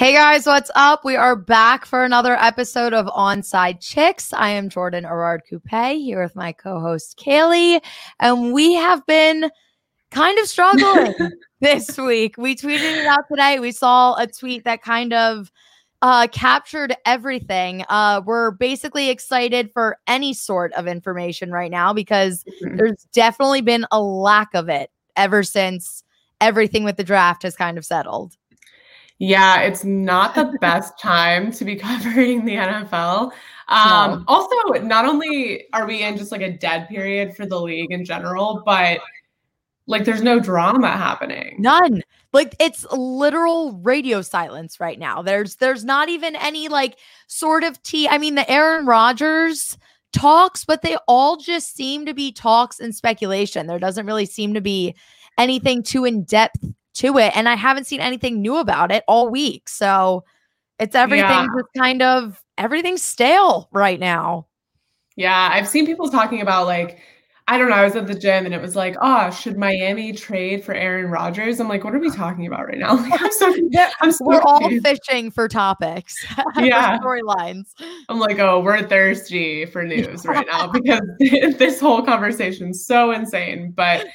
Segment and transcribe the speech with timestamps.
[0.00, 1.04] Hey guys, what's up?
[1.04, 4.32] We are back for another episode of Onside Chicks.
[4.32, 7.82] I am Jordan Erard Coupe here with my co-host Kaylee,
[8.18, 9.50] and we have been
[10.10, 11.14] kind of struggling
[11.60, 12.36] this week.
[12.38, 13.58] We tweeted it out today.
[13.58, 15.52] We saw a tweet that kind of
[16.00, 17.84] uh, captured everything.
[17.90, 22.78] Uh, we're basically excited for any sort of information right now because mm-hmm.
[22.78, 26.02] there's definitely been a lack of it ever since
[26.40, 28.38] everything with the draft has kind of settled.
[29.20, 33.30] Yeah, it's not the best time to be covering the NFL.
[33.68, 34.24] Um, no.
[34.26, 38.04] Also, not only are we in just like a dead period for the league in
[38.04, 38.98] general, but
[39.86, 41.56] like there's no drama happening.
[41.58, 42.02] None.
[42.32, 45.20] Like it's literal radio silence right now.
[45.20, 46.96] There's there's not even any like
[47.26, 48.08] sort of tea.
[48.08, 49.76] I mean, the Aaron Rodgers
[50.12, 53.66] talks, but they all just seem to be talks and speculation.
[53.66, 54.94] There doesn't really seem to be
[55.38, 56.64] anything too in depth
[57.00, 57.36] to it.
[57.36, 59.68] And I haven't seen anything new about it all week.
[59.68, 60.24] So
[60.78, 61.46] it's everything yeah.
[61.56, 64.46] just kind of everything's stale right now.
[65.16, 65.50] Yeah.
[65.52, 66.98] I've seen people talking about like,
[67.48, 67.74] I don't know.
[67.74, 71.10] I was at the gym and it was like, oh, should Miami trade for Aaron
[71.10, 71.58] Rodgers?
[71.58, 72.94] I'm like, what are we talking about right now?
[73.10, 73.52] Like, I'm so,
[74.00, 76.14] I'm so we're all fishing for topics.
[76.56, 76.98] Yeah.
[76.98, 77.72] Storylines.
[78.08, 83.72] I'm like, oh, we're thirsty for news right now because this whole conversation's so insane.
[83.72, 84.06] But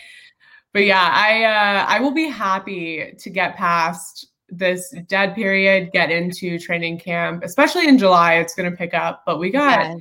[0.75, 6.11] but yeah, I uh, I will be happy to get past this dead period, get
[6.11, 8.33] into training camp, especially in July.
[8.39, 9.95] It's going to pick up, but we got yeah.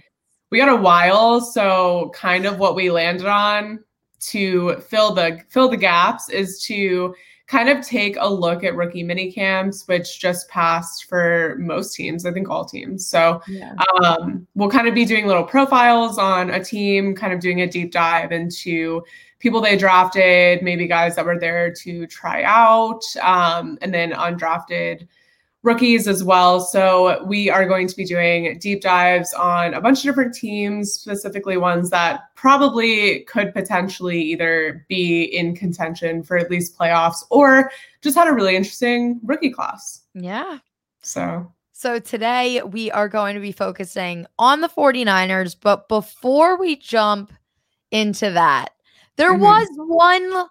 [0.50, 1.41] we got a while.
[1.41, 3.84] So kind of what we landed on
[4.30, 7.14] to fill the fill the gaps is to
[7.47, 12.27] kind of take a look at rookie mini camps, which just passed for most teams,
[12.27, 13.06] I think all teams.
[13.06, 13.75] So yeah.
[14.02, 17.69] um, we'll kind of be doing little profiles on a team, kind of doing a
[17.69, 19.05] deep dive into
[19.45, 25.07] people they drafted, maybe guys that were there to try out, um, and then undrafted
[25.63, 26.61] rookies as well.
[26.61, 30.95] So we are going to be doing deep dives on a bunch of different teams,
[30.95, 37.70] specifically ones that probably could potentially either be in contention for at least playoffs or
[38.01, 40.05] just had a really interesting rookie class.
[40.14, 40.58] Yeah.
[41.02, 46.77] So so today we are going to be focusing on the 49ers, but before we
[46.77, 47.30] jump
[47.91, 48.73] into that,
[49.17, 49.42] there mm-hmm.
[49.42, 50.48] was one.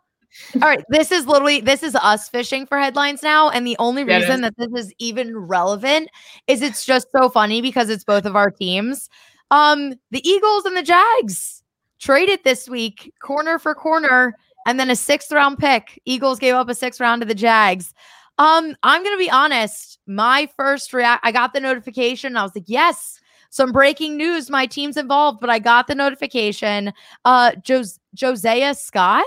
[0.56, 4.04] All right, this is literally this is us fishing for headlines now, and the only
[4.04, 6.10] reason that this is even relevant
[6.48, 9.10] is it's just so funny because it's both of our teams.
[9.52, 11.62] Um, the Eagles and the Jags
[12.00, 14.36] traded this week, corner for corner,
[14.66, 16.02] and then a sixth round pick.
[16.06, 17.94] Eagles gave up a sixth round to the Jags.
[18.40, 20.00] Um, I'm gonna be honest.
[20.08, 22.36] My first react, I got the notification.
[22.36, 23.20] I was like, yes,
[23.52, 24.50] some breaking news.
[24.50, 26.92] My team's involved, but I got the notification.
[27.24, 29.26] Uh, Jos- Josiah Scott.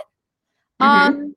[0.81, 1.09] Mm-hmm.
[1.09, 1.37] Um,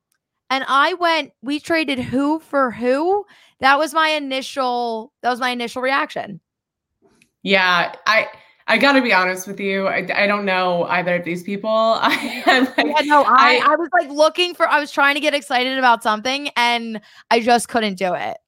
[0.50, 3.24] and I went, we traded who for who?
[3.60, 6.40] That was my initial, that was my initial reaction.
[7.42, 7.94] Yeah.
[8.06, 8.28] I,
[8.66, 9.86] I got to be honest with you.
[9.86, 11.68] I, I don't know either of these people.
[12.00, 15.20] I, like, yeah, no, I, I, I was like looking for, I was trying to
[15.20, 17.00] get excited about something and
[17.30, 18.38] I just couldn't do it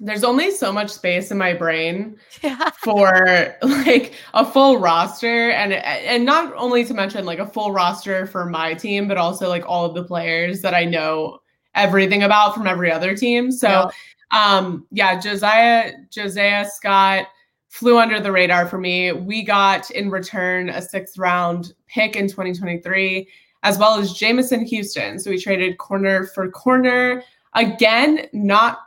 [0.00, 2.70] there's only so much space in my brain yeah.
[2.82, 8.26] for like a full roster and and not only to mention like a full roster
[8.26, 11.40] for my team but also like all of the players that I know
[11.74, 13.50] everything about from every other team.
[13.50, 13.90] So
[14.32, 14.54] yeah.
[14.54, 17.26] um yeah, Josiah Josiah Scott
[17.68, 19.12] flew under the radar for me.
[19.12, 23.28] We got in return a 6th round pick in 2023
[23.64, 25.18] as well as Jameson Houston.
[25.18, 27.22] So we traded corner for corner.
[27.54, 28.78] Again, not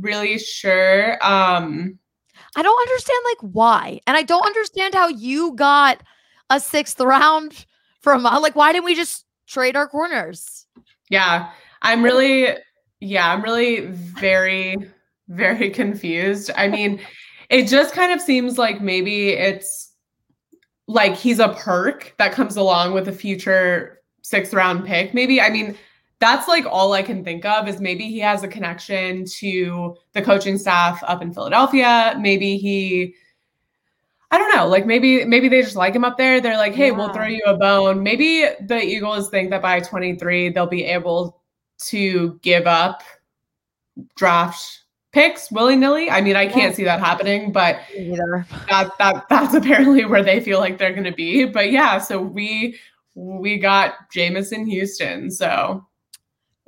[0.00, 1.12] really sure.
[1.24, 1.98] Um,
[2.54, 6.02] I don't understand like why, and I don't understand how you got
[6.50, 7.66] a sixth round
[8.00, 10.66] from uh, like why didn't we just trade our corners?
[11.10, 11.50] Yeah,
[11.82, 12.48] I'm really,
[13.00, 14.76] yeah, I'm really very,
[15.28, 16.50] very confused.
[16.56, 17.00] I mean,
[17.50, 19.92] it just kind of seems like maybe it's
[20.88, 25.14] like he's a perk that comes along with a future sixth round pick.
[25.14, 25.76] Maybe I mean
[26.18, 30.22] that's like all I can think of is maybe he has a connection to the
[30.22, 32.16] coaching staff up in Philadelphia.
[32.18, 33.14] Maybe he
[34.30, 36.40] I don't know, like maybe maybe they just like him up there.
[36.40, 36.92] They're like, "Hey, yeah.
[36.92, 41.40] we'll throw you a bone." Maybe the Eagles think that by 23 they'll be able
[41.86, 43.02] to give up
[44.16, 46.10] draft picks willy-nilly.
[46.10, 47.78] I mean, I can't see that happening, but
[48.68, 51.44] that that that's apparently where they feel like they're going to be.
[51.44, 52.78] But yeah, so we
[53.14, 55.30] we got Jameson Houston.
[55.30, 55.86] So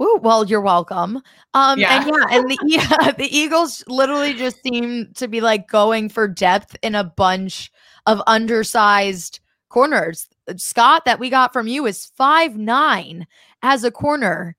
[0.00, 1.20] Ooh, well, you're welcome.
[1.54, 2.00] Um, yeah.
[2.00, 6.28] and yeah, and the yeah, the Eagles literally just seem to be like going for
[6.28, 7.70] depth in a bunch
[8.06, 10.28] of undersized corners.
[10.56, 13.26] Scott, that we got from you is five nine
[13.62, 14.56] as a corner.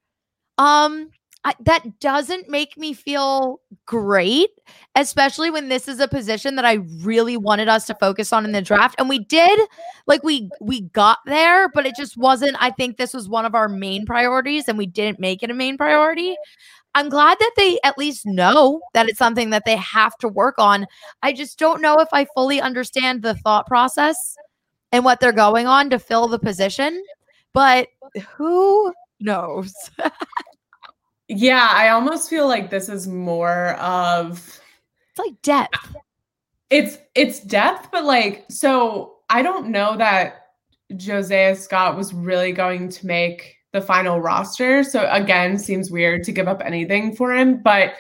[0.58, 1.10] Um,
[1.46, 4.50] I, that doesn't make me feel great,
[4.96, 8.52] especially when this is a position that I really wanted us to focus on in
[8.52, 8.96] the draft.
[9.00, 9.58] And we did,
[10.06, 12.58] like we we got there, but it just wasn't.
[12.60, 15.54] I think this was one of our main priorities, and we didn't make it a
[15.54, 16.36] main priority.
[16.94, 20.56] I'm glad that they at least know that it's something that they have to work
[20.58, 20.88] on.
[21.22, 24.36] I just don't know if I fully understand the thought process
[24.92, 27.02] and what they're going on to fill the position,
[27.54, 27.88] but
[28.36, 29.74] who knows?
[31.30, 34.60] Yeah, I almost feel like this is more of
[35.12, 35.96] it's like depth.
[36.72, 40.48] It's it's depth, but like so I don't know that
[40.98, 44.84] Josiah Scott was really going to make the final roster.
[44.84, 47.94] So again, seems weird to give up anything for him, but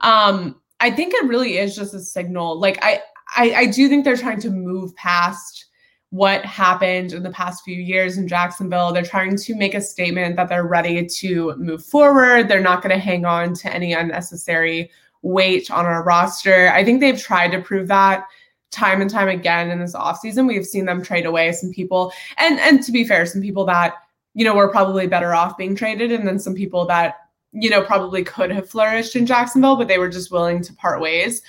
[0.00, 2.58] um I think it really is just a signal.
[2.58, 3.02] Like I
[3.36, 5.66] I, I do think they're trying to move past
[6.10, 8.92] what happened in the past few years in Jacksonville.
[8.92, 12.48] They're trying to make a statement that they're ready to move forward.
[12.48, 14.90] They're not going to hang on to any unnecessary
[15.22, 16.70] weight on our roster.
[16.72, 18.24] I think they've tried to prove that
[18.70, 20.48] time and time again in this offseason.
[20.48, 22.12] We've seen them trade away some people.
[22.38, 23.94] And and to be fair, some people that,
[24.34, 27.16] you know, were probably better off being traded and then some people that,
[27.52, 31.00] you know, probably could have flourished in Jacksonville, but they were just willing to part
[31.00, 31.42] ways.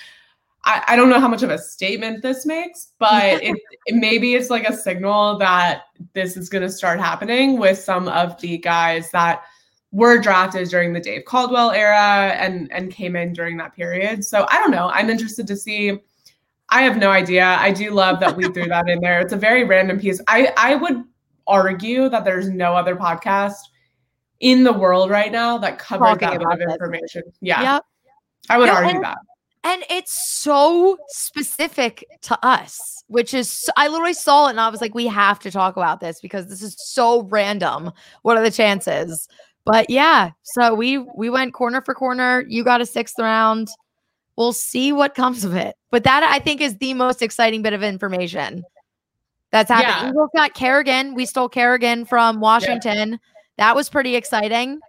[0.64, 3.56] I, I don't know how much of a statement this makes, but it,
[3.86, 8.08] it, maybe it's like a signal that this is going to start happening with some
[8.08, 9.42] of the guys that
[9.90, 14.24] were drafted during the Dave Caldwell era and and came in during that period.
[14.24, 14.88] So I don't know.
[14.88, 15.98] I'm interested to see.
[16.70, 17.44] I have no idea.
[17.44, 19.20] I do love that we threw that in there.
[19.20, 20.20] It's a very random piece.
[20.28, 21.04] I I would
[21.46, 23.56] argue that there's no other podcast
[24.40, 27.22] in the world right now that covers Talking that amount of information.
[27.40, 27.74] Yeah.
[27.74, 27.84] Yep.
[28.48, 29.18] I would argue that.
[29.64, 34.80] And it's so specific to us, which is, I literally saw it and I was
[34.80, 37.92] like, we have to talk about this because this is so random.
[38.22, 39.28] What are the chances?
[39.64, 42.44] But yeah, so we we went corner for corner.
[42.48, 43.68] You got a sixth round.
[44.36, 45.76] We'll see what comes of it.
[45.92, 48.64] But that I think is the most exciting bit of information
[49.52, 50.06] that's happening.
[50.06, 50.10] Yeah.
[50.10, 51.14] Eagles got Kerrigan.
[51.14, 53.12] We stole Kerrigan from Washington.
[53.12, 53.16] Yeah.
[53.58, 54.80] That was pretty exciting.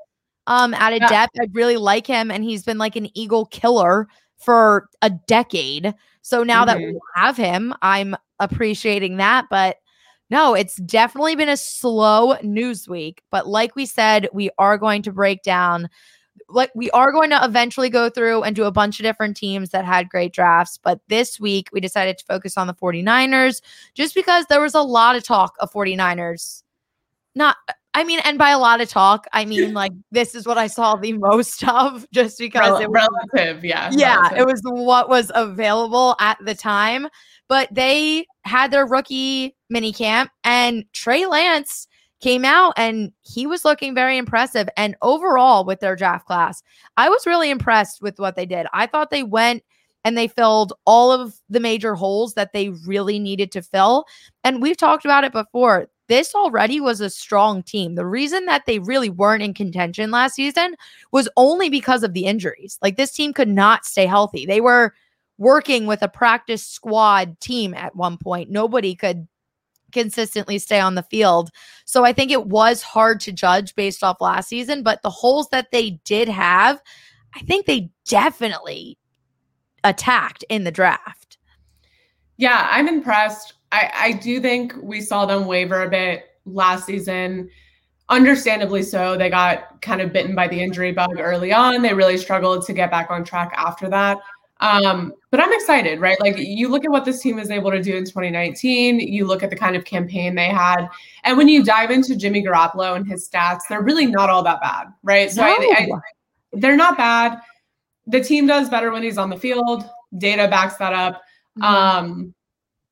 [0.47, 1.07] Um, at a yeah.
[1.07, 4.07] depth, I really like him, and he's been like an Eagle killer
[4.43, 5.93] for a decade.
[6.21, 6.79] So now mm-hmm.
[6.81, 9.45] that we have him, I'm appreciating that.
[9.49, 9.77] But
[10.29, 13.21] no, it's definitely been a slow news week.
[13.29, 15.89] But like we said, we are going to break down,
[16.49, 19.69] like, we are going to eventually go through and do a bunch of different teams
[19.69, 20.79] that had great drafts.
[20.81, 23.61] But this week, we decided to focus on the 49ers
[23.93, 26.63] just because there was a lot of talk of 49ers.
[27.35, 27.57] Not
[27.95, 30.67] I mean, and by a lot of talk, I mean like this is what I
[30.67, 34.39] saw the most of, just because Rel- it was relative, yeah, yeah, relative.
[34.39, 37.07] it was what was available at the time.
[37.49, 41.87] But they had their rookie mini camp, and Trey Lance
[42.23, 44.69] came out and he was looking very impressive.
[44.77, 46.63] And overall, with their draft class,
[46.95, 48.65] I was really impressed with what they did.
[48.71, 49.61] I thought they went
[50.05, 54.05] and they filled all of the major holes that they really needed to fill.
[54.43, 57.95] And we've talked about it before this already was a strong team.
[57.95, 60.75] The reason that they really weren't in contention last season
[61.11, 62.77] was only because of the injuries.
[62.81, 64.45] Like this team could not stay healthy.
[64.45, 64.93] They were
[65.37, 68.49] working with a practice squad team at one point.
[68.49, 69.27] Nobody could
[69.91, 71.49] consistently stay on the field.
[71.85, 75.47] So I think it was hard to judge based off last season, but the holes
[75.49, 76.81] that they did have,
[77.35, 78.97] I think they definitely
[79.83, 81.37] attacked in the draft.
[82.37, 83.53] Yeah, I'm impressed.
[83.73, 87.49] I, I do think we saw them waver a bit last season.
[88.07, 89.17] Understandably so.
[89.17, 91.81] They got kind of bitten by the injury bug early on.
[91.81, 94.19] They really struggled to get back on track after that.
[94.59, 96.19] Um, but I'm excited, right?
[96.21, 99.41] Like you look at what this team is able to do in 2019, you look
[99.41, 100.87] at the kind of campaign they had,
[101.23, 104.61] and when you dive into Jimmy Garoppolo and his stats, they're really not all that
[104.61, 105.29] bad, right?
[105.29, 105.47] So no.
[105.47, 105.87] I, I,
[106.53, 107.41] they're not bad.
[108.07, 109.83] The team does better when he's on the field.
[110.17, 111.21] Data backs that up.
[111.59, 111.63] Mm-hmm.
[111.63, 112.33] Um,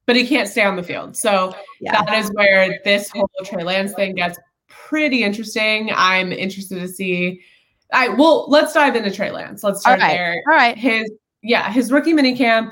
[0.06, 1.16] but he can't stay on the field.
[1.16, 2.04] So yeah.
[2.04, 5.92] that is where this whole Trey Lance thing gets pretty interesting.
[5.96, 7.42] I'm interested to see.
[7.94, 9.64] I well, let's dive into Trey Lance.
[9.64, 10.42] Let's start there.
[10.48, 10.78] All right.
[10.78, 11.12] His
[11.44, 12.72] yeah, his rookie minicamp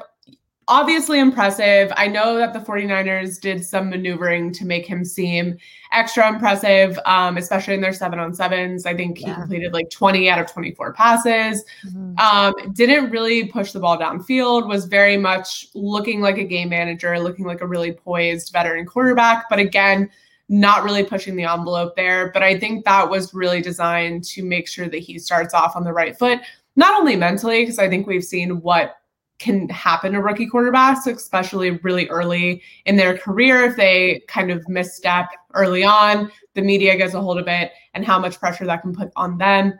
[0.69, 1.91] obviously impressive.
[1.97, 5.57] I know that the 49ers did some maneuvering to make him seem
[5.91, 8.85] extra impressive, um, especially in their seven on sevens.
[8.85, 9.29] I think yeah.
[9.29, 11.65] he completed like 20 out of 24 passes.
[11.85, 12.19] Mm-hmm.
[12.19, 17.19] Um, didn't really push the ball downfield, was very much looking like a game manager,
[17.19, 19.49] looking like a really poised veteran quarterback.
[19.49, 20.09] But again,
[20.47, 22.31] not really pushing the envelope there.
[22.31, 25.83] But I think that was really designed to make sure that he starts off on
[25.83, 26.39] the right foot.
[26.75, 28.98] Not only mentally, because I think we've seen what
[29.39, 33.63] can happen to rookie quarterbacks, especially really early in their career.
[33.63, 38.05] If they kind of misstep early on, the media gets a hold of it and
[38.05, 39.74] how much pressure that can put on them.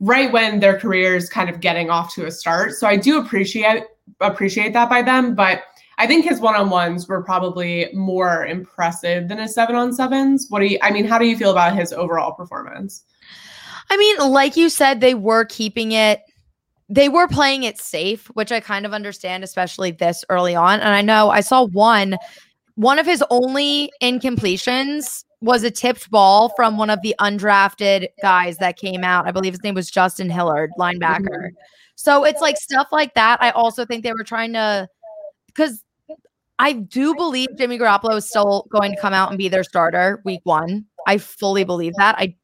[0.00, 2.72] right when their career is kind of getting off to a start.
[2.72, 3.84] So I do appreciate
[4.20, 5.62] appreciate that by them, but
[5.98, 10.46] I think his one-on-ones were probably more impressive than his seven-on-sevens.
[10.48, 13.04] What do you I mean, how do you feel about his overall performance?
[13.88, 16.22] I mean, like you said, they were keeping it
[16.88, 20.80] they were playing it safe, which I kind of understand, especially this early on.
[20.80, 22.16] And I know I saw one,
[22.76, 28.58] one of his only incompletions was a tipped ball from one of the undrafted guys
[28.58, 29.26] that came out.
[29.26, 31.26] I believe his name was Justin Hilliard, linebacker.
[31.26, 31.56] Mm-hmm.
[31.96, 33.42] So it's like stuff like that.
[33.42, 34.88] I also think they were trying to,
[35.46, 35.82] because
[36.58, 40.22] I do believe Jimmy Garoppolo is still going to come out and be their starter
[40.24, 40.86] week one.
[41.06, 42.16] I fully believe that.
[42.18, 42.34] I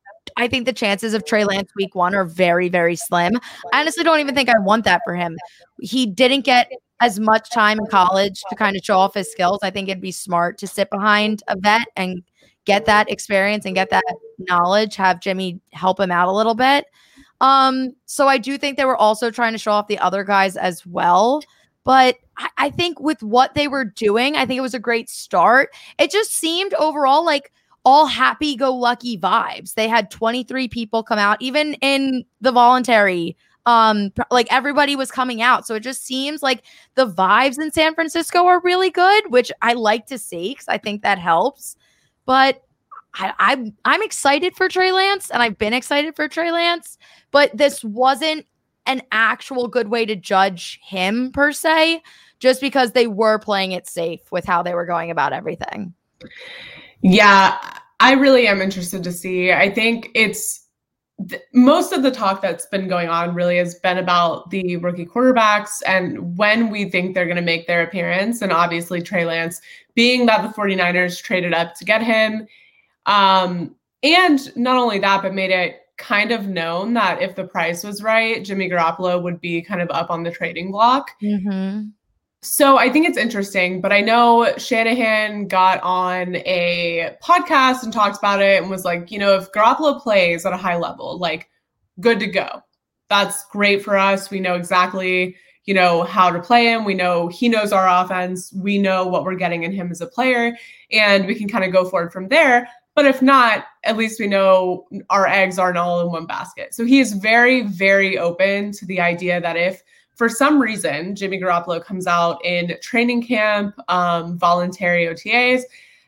[0.42, 3.38] I think the chances of Trey Lance week one are very, very slim.
[3.72, 5.36] I honestly don't even think I want that for him.
[5.80, 6.70] He didn't get
[7.00, 9.60] as much time in college to kind of show off his skills.
[9.62, 12.24] I think it'd be smart to sit behind a vet and
[12.64, 14.04] get that experience and get that
[14.38, 16.86] knowledge, have Jimmy help him out a little bit.
[17.40, 20.56] Um, so I do think they were also trying to show off the other guys
[20.56, 21.42] as well.
[21.84, 25.08] But I, I think with what they were doing, I think it was a great
[25.08, 25.70] start.
[25.98, 27.52] It just seemed overall like
[27.84, 29.74] all happy go lucky vibes.
[29.74, 33.36] They had 23 people come out, even in the voluntary.
[33.64, 35.66] Um, like everybody was coming out.
[35.66, 36.64] So it just seems like
[36.96, 40.78] the vibes in San Francisco are really good, which I like to see because I
[40.78, 41.76] think that helps.
[42.26, 42.62] But
[43.14, 46.98] I, I'm I'm excited for Trey Lance, and I've been excited for Trey Lance,
[47.30, 48.46] but this wasn't
[48.86, 52.02] an actual good way to judge him per se,
[52.40, 55.94] just because they were playing it safe with how they were going about everything.
[57.02, 57.58] Yeah,
[58.00, 59.52] I really am interested to see.
[59.52, 60.66] I think it's
[61.28, 65.06] th- most of the talk that's been going on really has been about the rookie
[65.06, 68.42] quarterbacks and when we think they're going to make their appearance.
[68.42, 69.60] And obviously, Trey Lance,
[69.94, 72.46] being that the 49ers traded up to get him.
[73.06, 77.84] Um, and not only that, but made it kind of known that if the price
[77.84, 81.12] was right, Jimmy Garoppolo would be kind of up on the trading block.
[81.22, 81.88] Mm-hmm.
[82.44, 88.18] So I think it's interesting, but I know Shanahan got on a podcast and talked
[88.18, 91.48] about it and was like, you know, if Garoppolo plays at a high level, like
[92.00, 92.60] good to go.
[93.08, 94.28] That's great for us.
[94.28, 96.84] We know exactly, you know, how to play him.
[96.84, 98.52] We know he knows our offense.
[98.52, 100.56] We know what we're getting in him as a player,
[100.90, 102.68] and we can kind of go forward from there.
[102.96, 106.74] But if not, at least we know our eggs aren't all in one basket.
[106.74, 109.82] So he is very, very open to the idea that if
[110.14, 115.62] for some reason, Jimmy Garoppolo comes out in training camp, um, voluntary OTAs,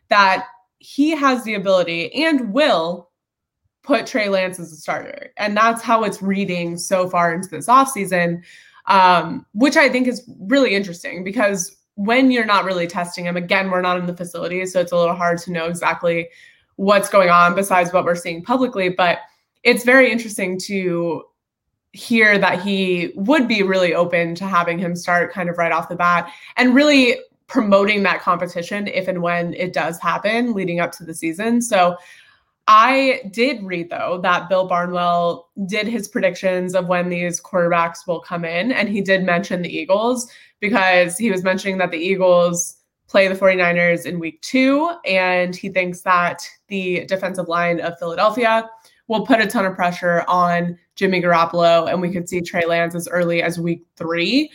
[0.08, 0.46] that
[0.78, 3.10] he has the ability and will
[3.82, 5.32] put Trey Lance as a starter.
[5.36, 8.42] And that's how it's reading so far into this offseason,
[8.86, 13.70] um, which I think is really interesting because when you're not really testing him, again,
[13.70, 16.28] we're not in the facility, so it's a little hard to know exactly
[16.76, 18.88] what's going on besides what we're seeing publicly.
[18.88, 19.18] But
[19.62, 21.24] it's very interesting to
[21.94, 25.88] hear that he would be really open to having him start kind of right off
[25.88, 30.90] the bat and really promoting that competition if and when it does happen leading up
[30.90, 31.62] to the season.
[31.62, 31.96] So
[32.66, 38.20] I did read though that Bill Barnwell did his predictions of when these quarterbacks will
[38.20, 42.76] come in and he did mention the Eagles because he was mentioning that the Eagles
[43.06, 48.68] play the 49ers in week 2 and he thinks that the defensive line of Philadelphia
[49.08, 52.94] will put a ton of pressure on Jimmy Garoppolo, and we could see Trey Lance
[52.94, 54.50] as early as week three,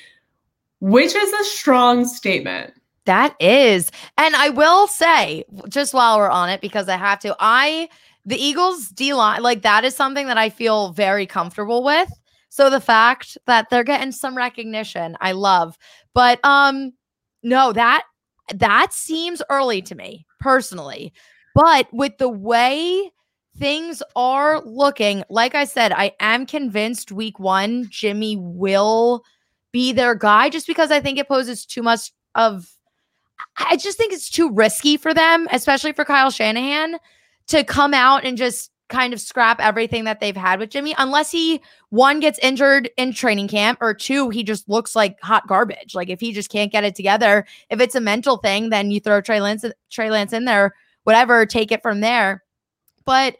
[0.80, 2.74] which is a strong statement.
[3.06, 3.92] That is.
[4.18, 7.90] And I will say, just while we're on it, because I have to, I,
[8.26, 12.10] the Eagles D line, like that is something that I feel very comfortable with.
[12.50, 15.78] So the fact that they're getting some recognition, I love.
[16.14, 16.94] But um,
[17.44, 18.04] no, that
[18.54, 21.14] that seems early to me personally.
[21.56, 23.12] But with the way
[23.60, 29.24] things are looking, like I said, I am convinced week one, Jimmy will
[29.72, 32.68] be their guy just because I think it poses too much of,
[33.58, 36.98] I just think it's too risky for them, especially for Kyle Shanahan
[37.48, 41.30] to come out and just kind of scrap everything that they've had with Jimmy, unless
[41.30, 45.94] he one gets injured in training camp or two, he just looks like hot garbage.
[45.94, 49.00] Like if he just can't get it together, if it's a mental thing, then you
[49.00, 50.74] throw Trey Lance, Trey Lance in there,
[51.04, 52.44] whatever, take it from there
[53.06, 53.38] but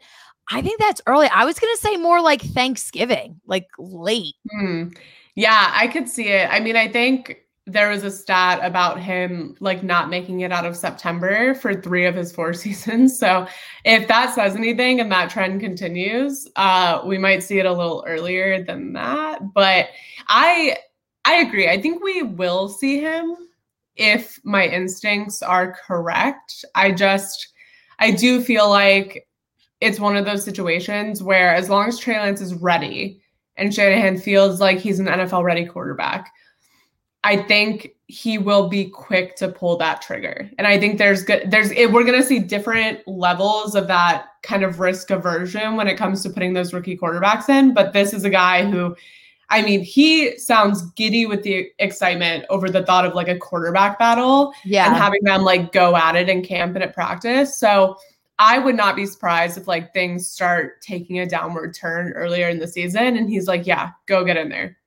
[0.50, 1.28] I think that's early.
[1.28, 4.34] I was going to say more like Thanksgiving, like late.
[4.58, 4.96] Mm.
[5.36, 6.48] Yeah, I could see it.
[6.50, 10.66] I mean, I think there was a stat about him like not making it out
[10.66, 13.18] of September for three of his four seasons.
[13.18, 13.46] So
[13.84, 18.04] if that says anything and that trend continues, uh, we might see it a little
[18.06, 19.40] earlier than that.
[19.54, 19.88] But
[20.28, 20.76] I
[21.24, 21.68] I agree.
[21.68, 23.36] I think we will see him
[23.96, 26.64] if my instincts are correct.
[26.74, 27.48] I just
[27.98, 29.28] I do feel like
[29.80, 33.20] it's one of those situations where as long as Trey Lance is ready
[33.56, 36.30] and Shanahan feels like he's an NFL ready quarterback,
[37.22, 40.50] I think he will be quick to pull that trigger.
[40.58, 44.26] And I think there's good there's it, we're going to see different levels of that
[44.42, 48.12] kind of risk aversion when it comes to putting those rookie quarterbacks in, but this
[48.12, 48.96] is a guy who
[49.52, 53.98] I mean, he sounds giddy with the excitement over the thought of like a quarterback
[53.98, 54.86] battle yeah.
[54.86, 57.58] and having them like go at it in camp and at practice.
[57.58, 57.96] So
[58.40, 62.58] I would not be surprised if like things start taking a downward turn earlier in
[62.58, 64.78] the season and he's like, yeah, go get in there.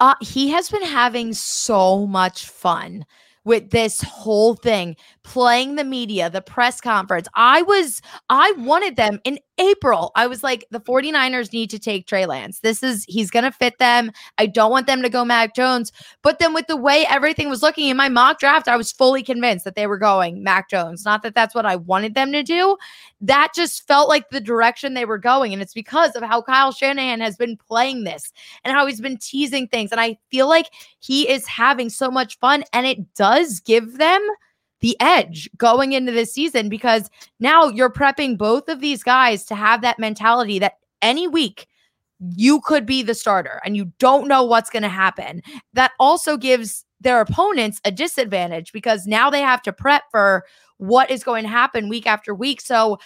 [0.00, 3.06] Uh, he has been having so much fun
[3.44, 7.28] with this whole thing, playing the media, the press conference.
[7.34, 10.10] I was, I wanted them in April.
[10.14, 12.60] I was like, the 49ers need to take Trey Lance.
[12.60, 14.10] This is, he's going to fit them.
[14.38, 15.92] I don't want them to go Mac Jones.
[16.22, 19.22] But then with the way everything was looking in my mock draft, I was fully
[19.22, 21.04] convinced that they were going Mac Jones.
[21.04, 22.76] Not that that's what I wanted them to do.
[23.20, 25.52] That just felt like the direction they were going.
[25.52, 28.32] And it's because of how Kyle Shanahan has been playing this
[28.64, 29.92] and how he's been teasing things.
[29.92, 34.20] And I feel like he is having so much fun and it does give them
[34.82, 37.08] the edge going into this season because
[37.40, 41.66] now you're prepping both of these guys to have that mentality that any week
[42.36, 45.42] you could be the starter and you don't know what's going to happen.
[45.72, 50.44] That also gives their opponents a disadvantage because now they have to prep for
[50.78, 52.60] what is going to happen week after week.
[52.60, 52.98] So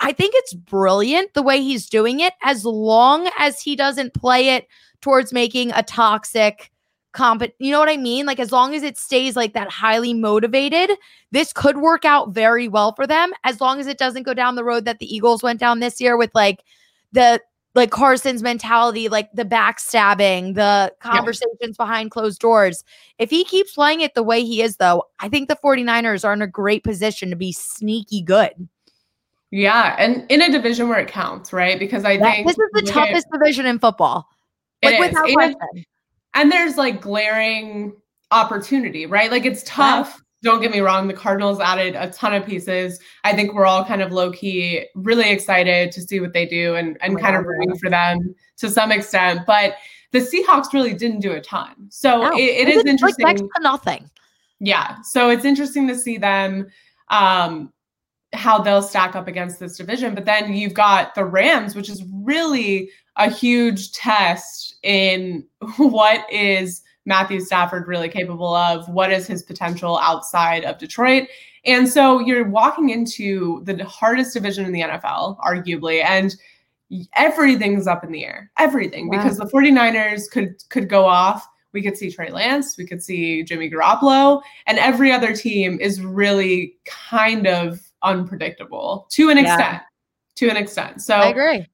[0.00, 4.50] I think it's brilliant the way he's doing it as long as he doesn't play
[4.50, 4.68] it
[5.00, 6.70] towards making a toxic
[7.12, 8.26] comp you know what i mean?
[8.26, 10.90] Like as long as it stays like that highly motivated
[11.30, 13.32] this could work out very well for them.
[13.44, 16.00] As long as it doesn't go down the road that the eagles went down this
[16.00, 16.62] year with like
[17.12, 17.40] the
[17.74, 21.72] like carson's mentality like the backstabbing the conversations yeah.
[21.78, 22.84] behind closed doors.
[23.18, 26.32] If he keeps playing it the way he is though i think the 49ers are
[26.32, 28.68] in a great position to be sneaky good.
[29.50, 31.78] Yeah and in a division where it counts right?
[31.78, 34.26] Because i think this is the toughest division in football.
[34.82, 35.84] Like without question
[36.34, 37.94] and there's like glaring
[38.30, 39.30] opportunity, right?
[39.30, 40.20] Like it's tough.
[40.42, 41.06] Don't get me wrong.
[41.06, 42.98] The Cardinals added a ton of pieces.
[43.22, 46.74] I think we're all kind of low key, really excited to see what they do
[46.74, 49.42] and, and oh kind of rooting for them to some extent.
[49.46, 49.74] But
[50.10, 51.86] the Seahawks really didn't do a ton.
[51.90, 53.24] So no, it, it is interesting.
[53.24, 54.10] Like nothing.
[54.58, 55.00] Yeah.
[55.02, 56.68] So it's interesting to see them
[57.08, 57.72] um,
[58.32, 60.14] how they'll stack up against this division.
[60.14, 65.44] But then you've got the Rams, which is really a huge test in
[65.76, 71.28] what is Matthew Stafford really capable of, what is his potential outside of Detroit.
[71.64, 76.34] And so you're walking into the hardest division in the NFL, arguably, and
[77.14, 78.50] everything's up in the air.
[78.58, 79.18] Everything wow.
[79.18, 81.46] because the 49ers could could go off.
[81.72, 86.02] We could see Trey Lance, we could see Jimmy Garoppolo, and every other team is
[86.02, 89.60] really kind of unpredictable to an extent.
[89.60, 89.80] Yeah.
[90.36, 91.00] To an extent.
[91.00, 91.66] So I agree.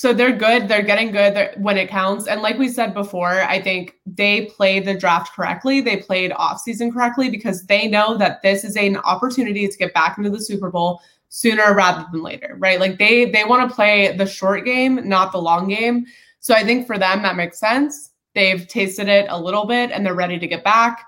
[0.00, 0.66] So they're good.
[0.66, 2.26] They're getting good they're, when it counts.
[2.26, 5.82] And like we said before, I think they played the draft correctly.
[5.82, 9.92] They played off season correctly because they know that this is an opportunity to get
[9.92, 12.80] back into the Super Bowl sooner rather than later, right?
[12.80, 16.06] Like they they want to play the short game, not the long game.
[16.38, 18.12] So I think for them that makes sense.
[18.34, 21.04] They've tasted it a little bit and they're ready to get back.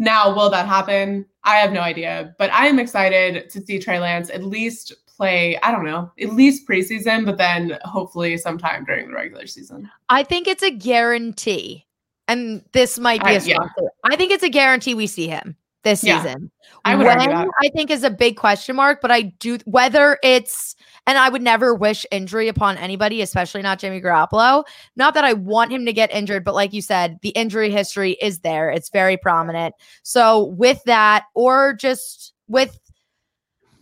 [0.00, 1.24] Now, will that happen?
[1.44, 5.58] I have no idea, but I am excited to see Trey Lance at least play,
[5.62, 9.90] I don't know, at least preseason, but then hopefully sometime during the regular season.
[10.08, 11.86] I think it's a guarantee.
[12.26, 13.58] And this might be a yeah.
[14.04, 16.50] I think it's a guarantee we see him this yeah, season.
[16.86, 20.74] I would when, I think is a big question mark, but I do whether it's
[21.06, 24.64] and I would never wish injury upon anybody, especially not Jimmy Garoppolo.
[24.96, 28.12] Not that I want him to get injured, but like you said, the injury history
[28.22, 28.70] is there.
[28.70, 29.74] It's very prominent.
[30.02, 32.78] So with that, or just with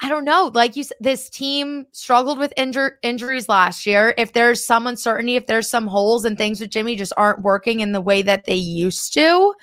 [0.04, 0.50] I don't know.
[0.52, 4.14] Like you said, this team struggled with injur- injuries last year.
[4.18, 7.80] If there's some uncertainty, if there's some holes and things with Jimmy just aren't working
[7.80, 9.54] in the way that they used to,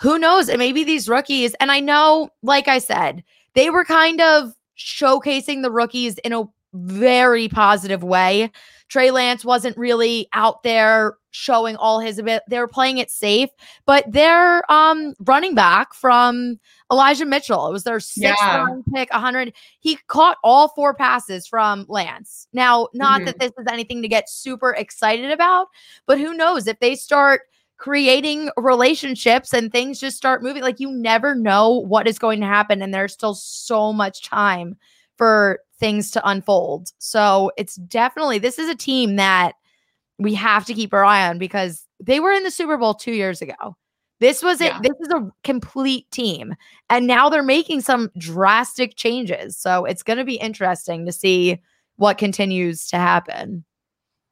[0.00, 0.48] who knows?
[0.48, 3.22] And maybe these rookies, and I know, like I said,
[3.54, 8.50] they were kind of showcasing the rookies in a very positive way.
[8.88, 12.16] Trey Lance wasn't really out there showing all his.
[12.16, 13.50] They were playing it safe,
[13.86, 16.58] but their um running back from
[16.90, 18.64] Elijah Mitchell, it was their sixth yeah.
[18.64, 19.52] round pick, 100.
[19.80, 22.48] He caught all four passes from Lance.
[22.52, 23.26] Now, not mm-hmm.
[23.26, 25.68] that this is anything to get super excited about,
[26.06, 27.42] but who knows if they start
[27.76, 32.46] creating relationships and things just start moving like you never know what is going to
[32.46, 34.76] happen and there's still so much time
[35.16, 36.90] for things to unfold.
[36.98, 39.52] So it's definitely this is a team that
[40.18, 43.12] we have to keep our eye on because they were in the Super Bowl 2
[43.12, 43.76] years ago.
[44.20, 44.72] This was it.
[44.72, 44.80] Yeah.
[44.82, 46.54] This is a complete team.
[46.90, 49.56] And now they're making some drastic changes.
[49.56, 51.60] So it's going to be interesting to see
[51.96, 53.64] what continues to happen.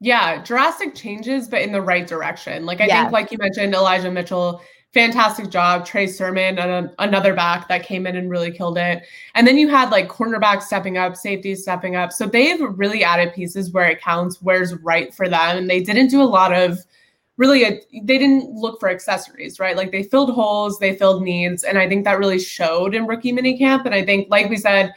[0.00, 2.66] Yeah, drastic changes, but in the right direction.
[2.66, 4.60] Like I think, like you mentioned, Elijah Mitchell,
[4.92, 5.86] fantastic job.
[5.86, 6.58] Trey Sermon,
[6.98, 9.04] another back that came in and really killed it.
[9.34, 12.12] And then you had like cornerback stepping up, safety stepping up.
[12.12, 15.56] So they've really added pieces where it counts, where's right for them.
[15.56, 16.84] And they didn't do a lot of
[17.36, 19.76] really a, they didn't look for accessories, right?
[19.76, 23.32] Like they filled holes, they filled needs, and I think that really showed in rookie
[23.32, 23.84] minicamp.
[23.84, 24.94] And I think, like we said,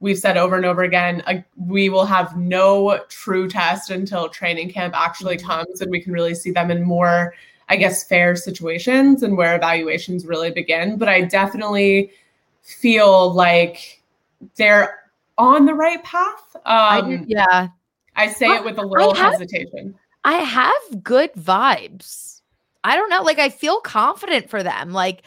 [0.00, 4.70] we've said over and over again, uh, we will have no true test until training
[4.70, 5.46] camp actually mm-hmm.
[5.46, 7.34] comes, and we can really see them in more,
[7.68, 10.98] I guess, fair situations and where evaluations really begin.
[10.98, 12.12] But I definitely
[12.62, 14.02] feel like
[14.56, 15.00] they're
[15.38, 16.54] on the right path.
[16.54, 17.68] Um, I yeah.
[18.16, 19.94] I say it with a little have, hesitation.
[20.26, 22.40] I have good vibes.
[22.82, 23.22] I don't know.
[23.22, 24.90] Like, I feel confident for them.
[24.90, 25.22] Like,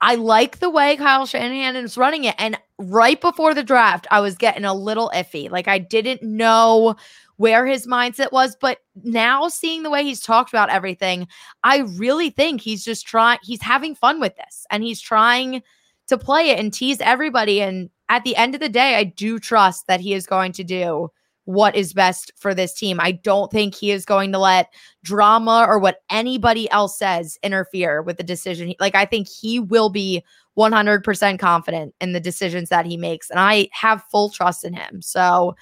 [0.00, 2.34] I like the way Kyle Shanahan is running it.
[2.38, 5.50] And right before the draft, I was getting a little iffy.
[5.50, 6.96] Like, I didn't know
[7.36, 8.56] where his mindset was.
[8.58, 11.28] But now seeing the way he's talked about everything,
[11.62, 15.62] I really think he's just trying, he's having fun with this and he's trying
[16.06, 17.60] to play it and tease everybody.
[17.60, 20.64] And at the end of the day, I do trust that he is going to
[20.64, 21.10] do
[21.44, 23.00] what is best for this team.
[23.00, 28.02] I don't think he is going to let drama or what anybody else says interfere
[28.02, 28.74] with the decision.
[28.78, 30.24] Like, I think he will be
[30.56, 33.30] 100% confident in the decisions that he makes.
[33.30, 35.02] And I have full trust in him.
[35.02, 35.56] So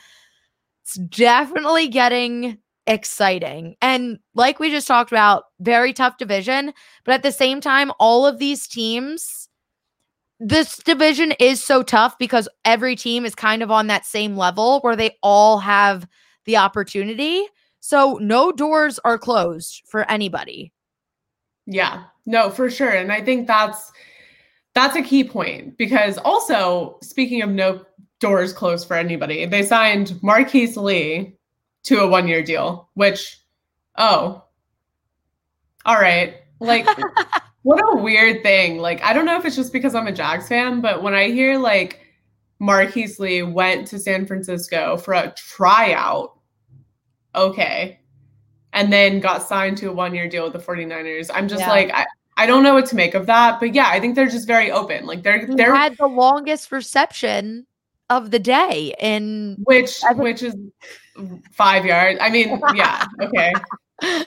[0.82, 3.76] it's definitely getting exciting.
[3.80, 6.72] And like we just talked about, very tough division.
[7.04, 9.48] But at the same time, all of these teams
[10.40, 14.80] this division is so tough because every team is kind of on that same level
[14.80, 16.08] where they all have
[16.46, 17.46] the opportunity.
[17.80, 20.72] So no doors are closed for anybody.
[21.66, 22.04] Yeah.
[22.24, 22.90] No, for sure.
[22.90, 23.92] And I think that's
[24.74, 27.84] that's a key point because also speaking of no
[28.18, 31.36] doors closed for anybody, they signed Marquise Lee
[31.82, 33.38] to a one-year deal, which
[33.98, 34.42] oh.
[35.84, 36.36] All right.
[36.60, 36.86] Like
[37.62, 38.78] What a weird thing.
[38.78, 41.28] Like, I don't know if it's just because I'm a Jags fan, but when I
[41.28, 42.00] hear like
[42.58, 46.38] Marquise Lee went to San Francisco for a tryout,
[47.34, 48.00] okay,
[48.72, 51.70] and then got signed to a one year deal with the 49ers, I'm just yeah.
[51.70, 53.60] like, I, I don't know what to make of that.
[53.60, 55.04] But yeah, I think they're just very open.
[55.04, 57.66] Like, they're, he they're had the longest reception
[58.08, 60.56] of the day in which, which is
[61.52, 62.18] five yards.
[62.22, 63.52] I mean, yeah, okay.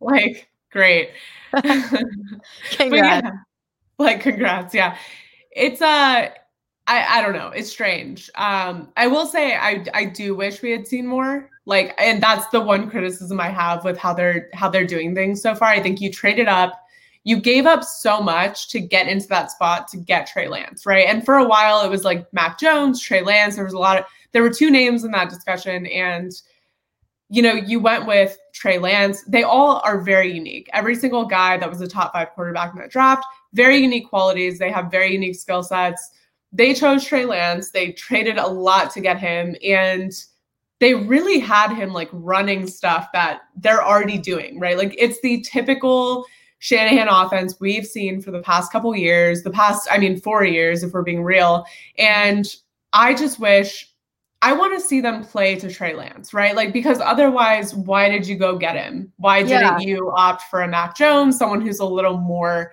[0.00, 1.10] like, great.
[2.70, 3.24] congrats.
[3.24, 3.30] Yeah,
[3.98, 4.74] like congrats.
[4.74, 4.96] Yeah.
[5.50, 6.30] It's uh
[6.86, 7.48] I, I don't know.
[7.48, 8.28] It's strange.
[8.34, 11.48] Um, I will say I I do wish we had seen more.
[11.64, 15.40] Like, and that's the one criticism I have with how they're how they're doing things
[15.40, 15.68] so far.
[15.68, 16.72] I think you traded up,
[17.22, 21.06] you gave up so much to get into that spot to get Trey Lance, right?
[21.06, 23.54] And for a while it was like Mac Jones, Trey Lance.
[23.54, 26.32] There was a lot of there were two names in that discussion, and
[27.28, 29.24] you know, you went with Trey Lance.
[29.24, 30.70] They all are very unique.
[30.72, 34.60] Every single guy that was a top five quarterback in that draft, very unique qualities.
[34.60, 36.12] They have very unique skill sets.
[36.52, 37.72] They chose Trey Lance.
[37.72, 39.56] They traded a lot to get him.
[39.66, 40.12] And
[40.78, 44.78] they really had him like running stuff that they're already doing, right?
[44.78, 46.24] Like it's the typical
[46.60, 50.84] Shanahan offense we've seen for the past couple years, the past, I mean, four years,
[50.84, 51.64] if we're being real.
[51.98, 52.46] And
[52.92, 53.91] I just wish
[54.42, 56.56] I want to see them play to Trey Lance, right?
[56.56, 59.12] Like, because otherwise, why did you go get him?
[59.18, 59.78] Why didn't yeah.
[59.78, 62.72] you opt for a Mac Jones, someone who's a little more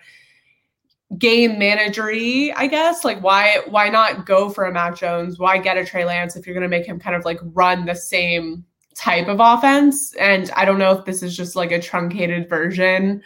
[1.19, 3.05] game managery, I guess?
[3.05, 5.37] Like, why why not go for a Mac Jones?
[5.37, 7.85] Why get a Trey Lance if you're going to make him kind of like run
[7.85, 10.15] the same type of offense?
[10.15, 13.21] And I don't know if this is just like a truncated version,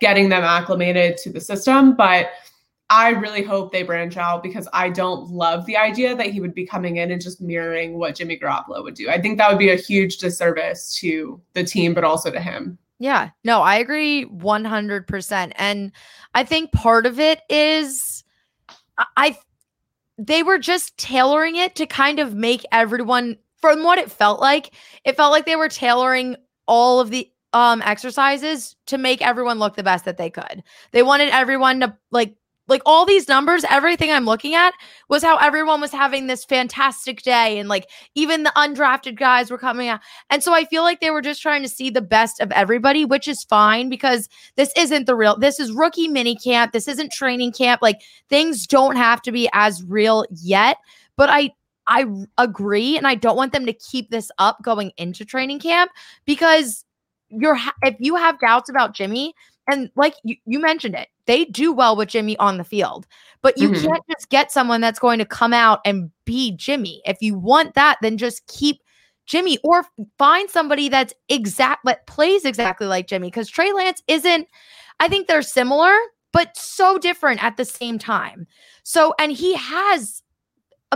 [0.00, 2.30] getting them acclimated to the system, but
[2.90, 6.54] I really hope they branch out because I don't love the idea that he would
[6.54, 9.08] be coming in and just mirroring what Jimmy Garoppolo would do.
[9.08, 12.78] I think that would be a huge disservice to the team, but also to him.
[12.98, 15.52] Yeah, no, I agree 100%.
[15.56, 15.92] And
[16.34, 18.22] I think part of it is
[19.16, 19.36] I
[20.16, 24.74] they were just tailoring it to kind of make everyone from what it felt like,
[25.04, 29.74] it felt like they were tailoring all of the um exercises to make everyone look
[29.74, 30.62] the best that they could.
[30.92, 34.72] They wanted everyone to like like all these numbers, everything I'm looking at
[35.08, 37.58] was how everyone was having this fantastic day.
[37.58, 40.00] And like even the undrafted guys were coming out.
[40.30, 43.04] And so I feel like they were just trying to see the best of everybody,
[43.04, 46.72] which is fine because this isn't the real, this is rookie mini camp.
[46.72, 47.82] This isn't training camp.
[47.82, 48.00] Like
[48.30, 50.78] things don't have to be as real yet.
[51.16, 51.50] But I,
[51.86, 52.06] I
[52.38, 52.96] agree.
[52.96, 55.90] And I don't want them to keep this up going into training camp
[56.24, 56.84] because
[57.28, 59.34] you're, if you have doubts about Jimmy,
[59.70, 63.06] and like you, you mentioned it, they do well with Jimmy on the field.
[63.42, 63.86] But you mm-hmm.
[63.86, 67.02] can't just get someone that's going to come out and be Jimmy.
[67.04, 68.80] If you want that, then just keep
[69.26, 69.84] Jimmy or
[70.18, 74.48] find somebody that's exact that plays exactly like Jimmy because Trey Lance isn't.
[75.00, 75.94] I think they're similar,
[76.32, 78.46] but so different at the same time.
[78.82, 80.22] So, and he has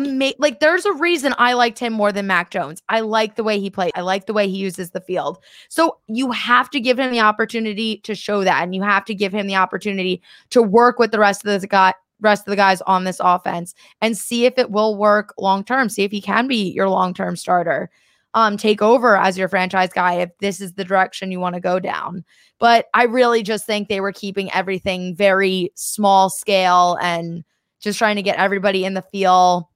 [0.06, 2.82] ama- like there's a reason I liked him more than Mac Jones.
[2.88, 3.92] I like the way he played.
[3.94, 5.38] I like the way he uses the field.
[5.68, 9.14] So you have to give him the opportunity to show that, and you have to
[9.14, 12.56] give him the opportunity to work with the rest of the guy, rest of the
[12.56, 15.88] guys on this offense, and see if it will work long term.
[15.88, 17.90] See if he can be your long term starter.
[18.34, 21.60] Um, take over as your franchise guy if this is the direction you want to
[21.60, 22.24] go down.
[22.58, 27.42] But I really just think they were keeping everything very small scale and
[27.80, 29.67] just trying to get everybody in the feel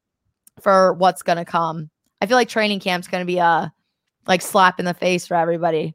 [0.62, 1.90] for what's going to come.
[2.20, 3.72] I feel like training camp's going to be a
[4.26, 5.94] like slap in the face for everybody.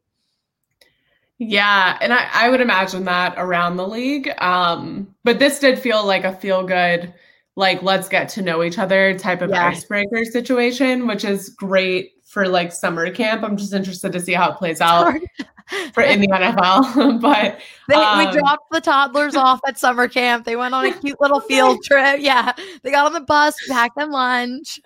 [1.38, 4.28] Yeah, and I, I would imagine that around the league.
[4.38, 7.14] Um, but this did feel like a feel good,
[7.54, 9.68] like let's get to know each other type of yeah.
[9.68, 13.42] icebreaker situation, which is great for like summer camp.
[13.42, 15.12] I'm just interested to see how it plays out
[15.92, 17.20] for in the NFL.
[17.20, 20.44] but they, um, we dropped the toddlers off at summer camp.
[20.44, 22.20] They went on a cute little field trip.
[22.20, 22.52] Yeah,
[22.84, 24.78] they got on the bus, packed them lunch.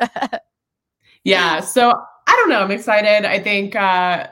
[1.24, 1.92] yeah, so
[2.26, 2.60] I don't know.
[2.62, 3.28] I'm excited.
[3.28, 3.76] I think.
[3.76, 4.28] uh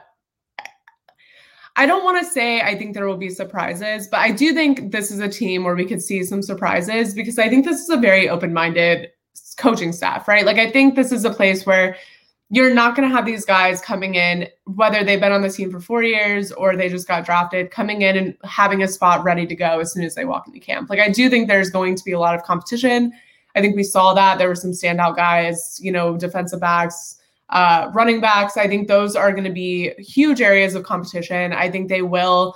[1.77, 4.91] I don't want to say I think there will be surprises, but I do think
[4.91, 7.89] this is a team where we could see some surprises because I think this is
[7.89, 9.09] a very open minded
[9.57, 10.45] coaching staff, right?
[10.45, 11.95] Like, I think this is a place where
[12.53, 15.71] you're not going to have these guys coming in, whether they've been on the team
[15.71, 19.47] for four years or they just got drafted, coming in and having a spot ready
[19.47, 20.89] to go as soon as they walk into camp.
[20.89, 23.13] Like, I do think there's going to be a lot of competition.
[23.55, 24.37] I think we saw that.
[24.37, 27.19] There were some standout guys, you know, defensive backs,
[27.51, 28.57] uh, running backs.
[28.57, 31.53] I think those are going to be huge areas of competition.
[31.53, 32.53] I think they will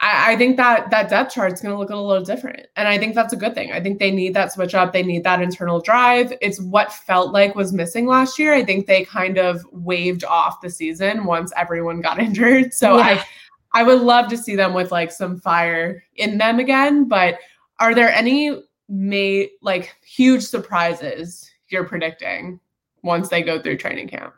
[0.00, 2.66] I, I think that that depth chart is going to look a little different.
[2.76, 3.72] And I think that's a good thing.
[3.72, 4.92] I think they need that switch up.
[4.92, 6.32] They need that internal drive.
[6.40, 8.54] It's what felt like was missing last year.
[8.54, 12.72] I think they kind of waved off the season once everyone got injured.
[12.72, 13.04] So yeah.
[13.04, 13.24] I
[13.72, 17.06] I would love to see them with like some fire in them again.
[17.06, 17.38] But
[17.78, 22.60] are there any may like huge surprises you're predicting
[23.02, 24.34] once they go through training camp?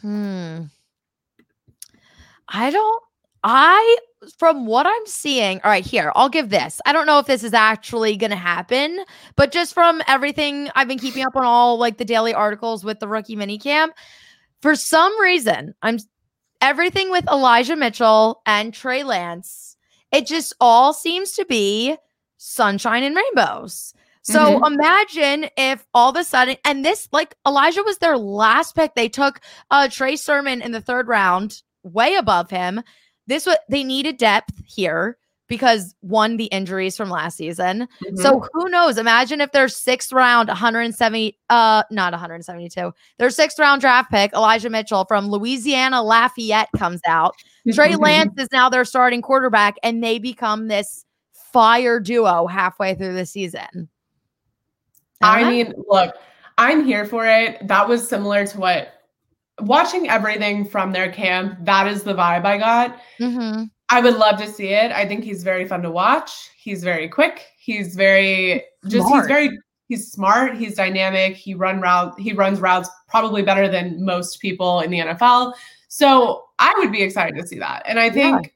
[0.00, 0.64] Hmm.
[2.48, 3.02] I don't
[3.44, 3.96] I,
[4.38, 6.80] from what I'm seeing, all right, here, I'll give this.
[6.86, 9.04] I don't know if this is actually going to happen,
[9.36, 13.00] but just from everything I've been keeping up on all like the daily articles with
[13.00, 13.90] the rookie minicamp,
[14.62, 15.98] for some reason, I'm
[16.62, 19.76] everything with Elijah Mitchell and Trey Lance,
[20.10, 21.96] it just all seems to be
[22.38, 23.92] sunshine and rainbows.
[24.22, 24.72] So mm-hmm.
[24.72, 28.94] imagine if all of a sudden, and this, like Elijah was their last pick.
[28.94, 32.82] They took uh Trey Sermon in the third round, way above him.
[33.26, 37.86] This was they needed depth here because one, the injuries from last season.
[38.04, 38.16] Mm-hmm.
[38.16, 38.98] So who knows?
[38.98, 44.70] Imagine if their sixth round, 170, uh, not 172, their sixth round draft pick, Elijah
[44.70, 47.34] Mitchell from Louisiana Lafayette comes out.
[47.72, 51.04] Trey Lance is now their starting quarterback, and they become this
[51.52, 53.88] fire duo halfway through the season.
[55.22, 56.14] I mean, look,
[56.58, 57.66] I'm here for it.
[57.66, 59.03] That was similar to what
[59.60, 63.00] watching everything from their camp, that is the vibe I got.
[63.20, 63.64] Mm-hmm.
[63.90, 64.92] I would love to see it.
[64.92, 66.50] I think he's very fun to watch.
[66.56, 67.46] He's very quick.
[67.58, 69.22] He's very just smart.
[69.22, 70.56] he's very he's smart.
[70.56, 71.36] He's dynamic.
[71.36, 72.18] He run route.
[72.18, 75.52] He runs routes probably better than most people in the NFL.
[75.88, 77.82] So I would be excited to see that.
[77.86, 78.50] And I think yeah.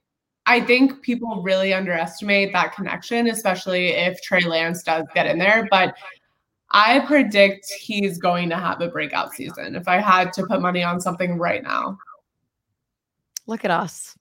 [0.46, 5.68] I think people really underestimate that connection, especially if Trey Lance does get in there.
[5.70, 5.94] But
[6.70, 10.82] I predict he's going to have a breakout season if I had to put money
[10.82, 11.98] on something right now.
[13.46, 14.16] Look at us.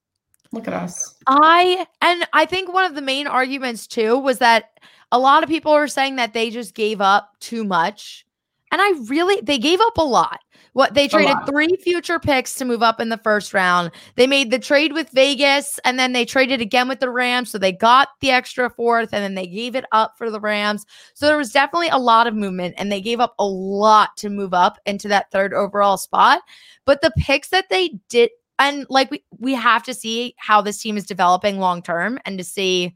[0.53, 1.15] Look at us.
[1.27, 4.79] I and I think one of the main arguments too was that
[5.11, 8.25] a lot of people were saying that they just gave up too much.
[8.71, 10.39] And I really they gave up a lot.
[10.73, 13.89] What they traded three future picks to move up in the first round.
[14.15, 17.49] They made the trade with Vegas and then they traded again with the Rams.
[17.49, 20.85] So they got the extra fourth and then they gave it up for the Rams.
[21.15, 24.29] So there was definitely a lot of movement and they gave up a lot to
[24.29, 26.41] move up into that third overall spot.
[26.85, 30.79] But the picks that they did, and like we, we have to see how this
[30.79, 32.95] team is developing long term and to see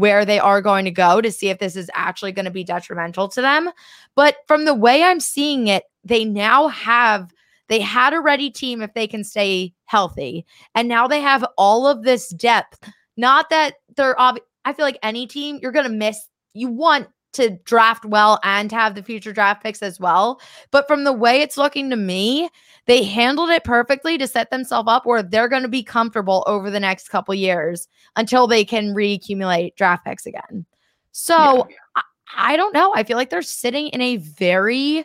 [0.00, 2.64] where they are going to go to see if this is actually going to be
[2.64, 3.70] detrimental to them.
[4.16, 7.32] But from the way I'm seeing it, they now have
[7.68, 10.44] they had a ready team if they can stay healthy.
[10.74, 12.90] And now they have all of this depth.
[13.16, 16.18] Not that they're ob- I feel like any team you're going to miss
[16.52, 20.40] you want to draft well and have the future draft picks as well.
[20.70, 22.48] But from the way it's looking to me,
[22.86, 26.70] they handled it perfectly to set themselves up where they're going to be comfortable over
[26.70, 30.66] the next couple years until they can reaccumulate draft picks again.
[31.12, 31.76] So yeah.
[31.96, 32.02] I,
[32.36, 32.92] I don't know.
[32.94, 35.04] I feel like they're sitting in a very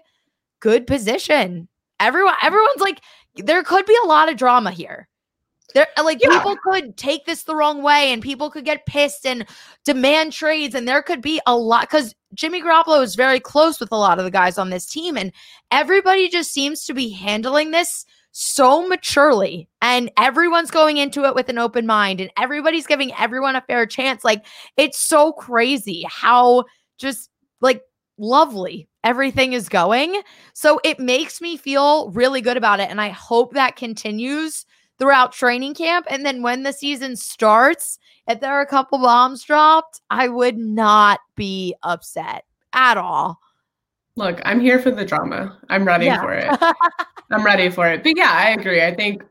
[0.60, 1.68] good position.
[2.00, 3.02] everyone everyone's like
[3.36, 5.08] there could be a lot of drama here.
[5.74, 6.30] There uh, like Yeah.
[6.30, 9.46] people could take this the wrong way and people could get pissed and
[9.84, 13.92] demand trades and there could be a lot cuz Jimmy Garoppolo is very close with
[13.92, 15.32] a lot of the guys on this team and
[15.72, 18.06] everybody just seems to be handling this
[18.38, 23.56] so maturely and everyone's going into it with an open mind and everybody's giving everyone
[23.56, 26.66] a fair chance like it's so crazy how
[26.98, 27.30] just
[27.62, 27.82] like
[28.18, 30.22] lovely everything is going
[30.54, 34.66] so it makes me feel really good about it and i hope that continues
[35.00, 39.44] throughout training camp and then when the season starts if there are a couple bombs
[39.44, 43.40] dropped i would not be upset at all
[44.18, 45.60] Look, I'm here for the drama.
[45.70, 46.22] I'm ready Yeah.
[46.22, 46.48] for it.
[47.32, 48.02] I'm ready for it.
[48.02, 48.82] But yeah, I agree.
[48.82, 49.22] I think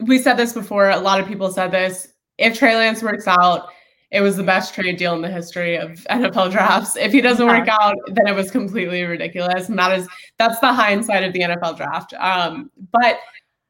[0.00, 0.90] we said this before.
[0.90, 2.08] A lot of people said this.
[2.36, 3.68] If Trey Lance works out,
[4.10, 6.94] it was the best trade deal in the history of NFL drafts.
[6.96, 9.70] If he doesn't work out, then it was completely ridiculous.
[9.70, 10.06] And that is
[10.38, 12.12] that's the hindsight of the NFL draft.
[12.14, 13.16] Um, but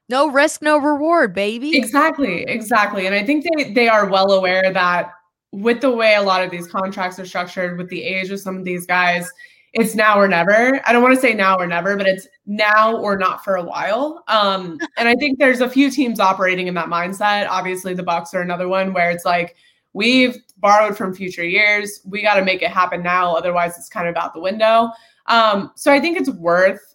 [0.08, 3.06] no risk no reward baby Exactly, exactly.
[3.06, 5.10] And I think they they are well aware that
[5.52, 8.56] with the way a lot of these contracts are structured, with the age of some
[8.56, 9.30] of these guys,
[9.72, 10.80] it's now or never.
[10.86, 13.62] I don't want to say now or never, but it's now or not for a
[13.62, 14.24] while.
[14.28, 17.48] Um, and I think there's a few teams operating in that mindset.
[17.48, 19.56] Obviously, the Bucs are another one where it's like
[19.92, 22.00] we've borrowed from future years.
[22.04, 24.90] We got to make it happen now, otherwise it's kind of out the window.
[25.26, 26.94] Um, so I think it's worth,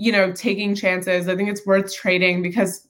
[0.00, 1.28] you know, taking chances.
[1.28, 2.88] I think it's worth trading because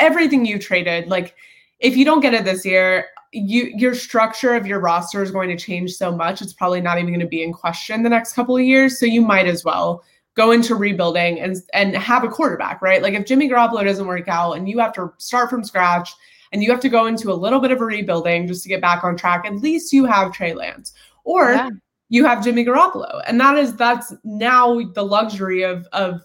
[0.00, 1.36] everything you traded, like
[1.78, 5.48] if you don't get it this year, you your structure of your roster is going
[5.48, 6.42] to change so much.
[6.42, 8.98] It's probably not even going to be in question the next couple of years.
[8.98, 10.02] So you might as well
[10.34, 13.00] go into rebuilding and and have a quarterback, right?
[13.00, 16.12] Like if Jimmy Garoppolo doesn't work out and you have to start from scratch
[16.50, 18.80] and you have to go into a little bit of a rebuilding just to get
[18.80, 20.92] back on track, at least you have Trey Lance.
[21.22, 21.70] Or Yeah.
[22.08, 23.22] you have Jimmy Garoppolo.
[23.28, 26.22] And that is that's now the luxury of of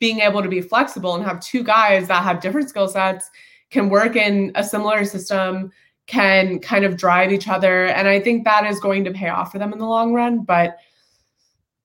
[0.00, 3.30] being able to be flexible and have two guys that have different skill sets,
[3.70, 5.70] can work in a similar system,
[6.06, 7.84] can kind of drive each other.
[7.86, 10.42] And I think that is going to pay off for them in the long run.
[10.42, 10.78] But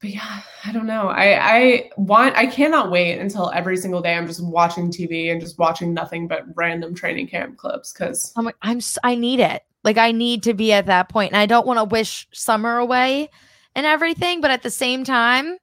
[0.02, 1.10] but yeah, I don't know.
[1.10, 5.40] I I want I cannot wait until every single day I'm just watching TV and
[5.40, 9.64] just watching nothing but random training camp clips because I'm like, I'm i need it.
[9.84, 11.12] Like I need to be at that.
[11.16, 13.30] And I don't want to wish summer away
[13.76, 15.58] and everything, but at the same time,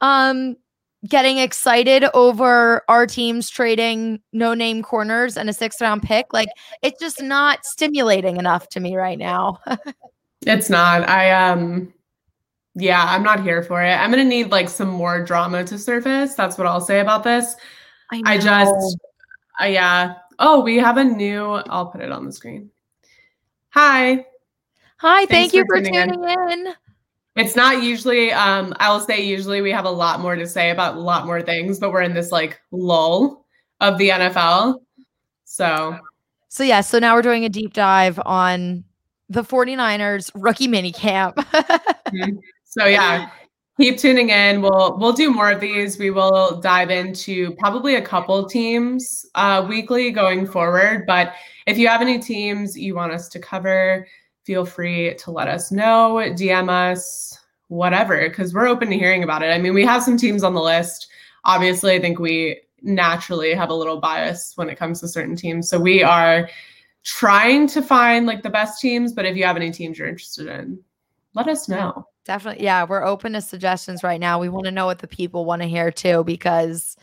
[0.00, 0.56] um
[1.08, 6.48] getting excited over our teams trading no name corners and a sixth round pick, like
[6.82, 9.60] it's just not stimulating enough to me right now.
[10.46, 11.08] It's not.
[11.08, 11.92] I um
[12.74, 13.94] yeah, I'm not here for it.
[13.94, 16.34] I'm gonna need like some more drama to surface.
[16.34, 17.56] That's what I'll say about this.
[18.10, 18.38] I know.
[18.38, 18.98] just
[19.60, 20.16] uh, yeah.
[20.38, 22.70] Oh, we have a new I'll put it on the screen.
[23.70, 24.26] Hi.
[24.98, 26.10] Hi, thanks thank you for for tuning in.
[26.10, 26.74] tuning in.
[27.36, 30.70] It's not usually um I will say usually we have a lot more to say
[30.70, 33.44] about a lot more things, but we're in this like lull
[33.80, 34.80] of the NFL.
[35.44, 35.98] So
[36.48, 38.84] So yeah, so now we're doing a deep dive on
[39.28, 41.38] the 49ers rookie mini camp.
[42.74, 43.30] So yeah,
[43.80, 44.60] keep tuning in.
[44.60, 45.96] We'll we'll do more of these.
[45.96, 51.04] We will dive into probably a couple teams uh, weekly going forward.
[51.06, 51.34] But
[51.68, 54.06] if you have any teams you want us to cover,
[54.44, 56.14] feel free to let us know.
[56.36, 59.46] DM us, whatever, because we're open to hearing about it.
[59.50, 61.08] I mean, we have some teams on the list.
[61.44, 65.68] Obviously, I think we naturally have a little bias when it comes to certain teams.
[65.68, 66.48] So we are
[67.02, 69.12] trying to find like the best teams.
[69.12, 70.78] But if you have any teams you're interested in,
[71.34, 72.06] let us know.
[72.24, 72.64] Definitely.
[72.64, 74.38] Yeah, we're open to suggestions right now.
[74.40, 76.96] We want to know what the people want to hear too, because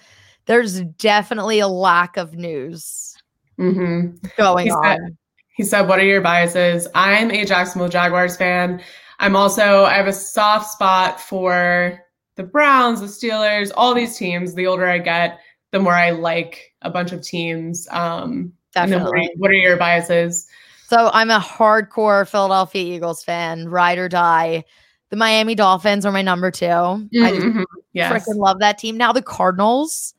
[0.46, 3.16] there's definitely a lack of news
[3.58, 5.18] hmm going He said- on.
[5.54, 6.88] He said, What are your biases?
[6.96, 8.82] I'm a Jacksonville Jaguars fan.
[9.20, 12.00] I'm also, I have a soft spot for
[12.36, 14.56] the Browns, the Steelers, all these teams.
[14.56, 15.40] The older I get,
[15.72, 17.88] the more I like a bunch of teams.
[17.92, 19.30] Um, then what, are, Definitely.
[19.38, 20.48] what are your biases?
[20.88, 24.64] So I'm a hardcore Philadelphia Eagles fan, ride or die.
[25.10, 26.66] The Miami Dolphins are my number two.
[26.66, 27.66] I just Mhm.
[27.94, 28.12] Yes.
[28.12, 28.96] freaking love that team.
[28.98, 30.14] Now the Cardinals,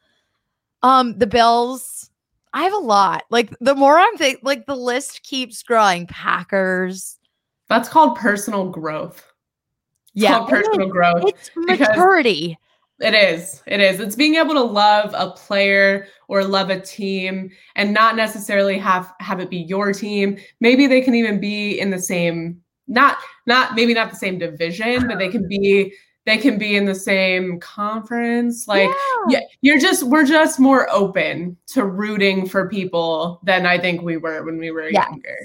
[0.83, 2.02] um, the Bills.
[2.55, 3.25] I have a lot.
[3.31, 6.07] Like the more I'm think, like the list keeps growing.
[6.07, 7.19] Packers.
[7.69, 9.25] That's called personal growth.
[10.15, 11.23] It's Yeah, called personal growth.
[11.25, 12.59] it's maturity.
[13.01, 13.63] It is.
[13.67, 13.99] It is.
[13.99, 19.13] It's being able to love a player or love a team and not necessarily have
[19.19, 20.39] have it be your team.
[20.61, 25.09] Maybe they can even be in the same not not maybe not the same division,
[25.09, 25.93] but they can be
[26.25, 28.69] they can be in the same conference.
[28.69, 28.91] Like
[29.29, 34.17] yeah, you're just we're just more open to rooting for people than I think we
[34.17, 35.07] were when we were Yes.
[35.09, 35.37] younger.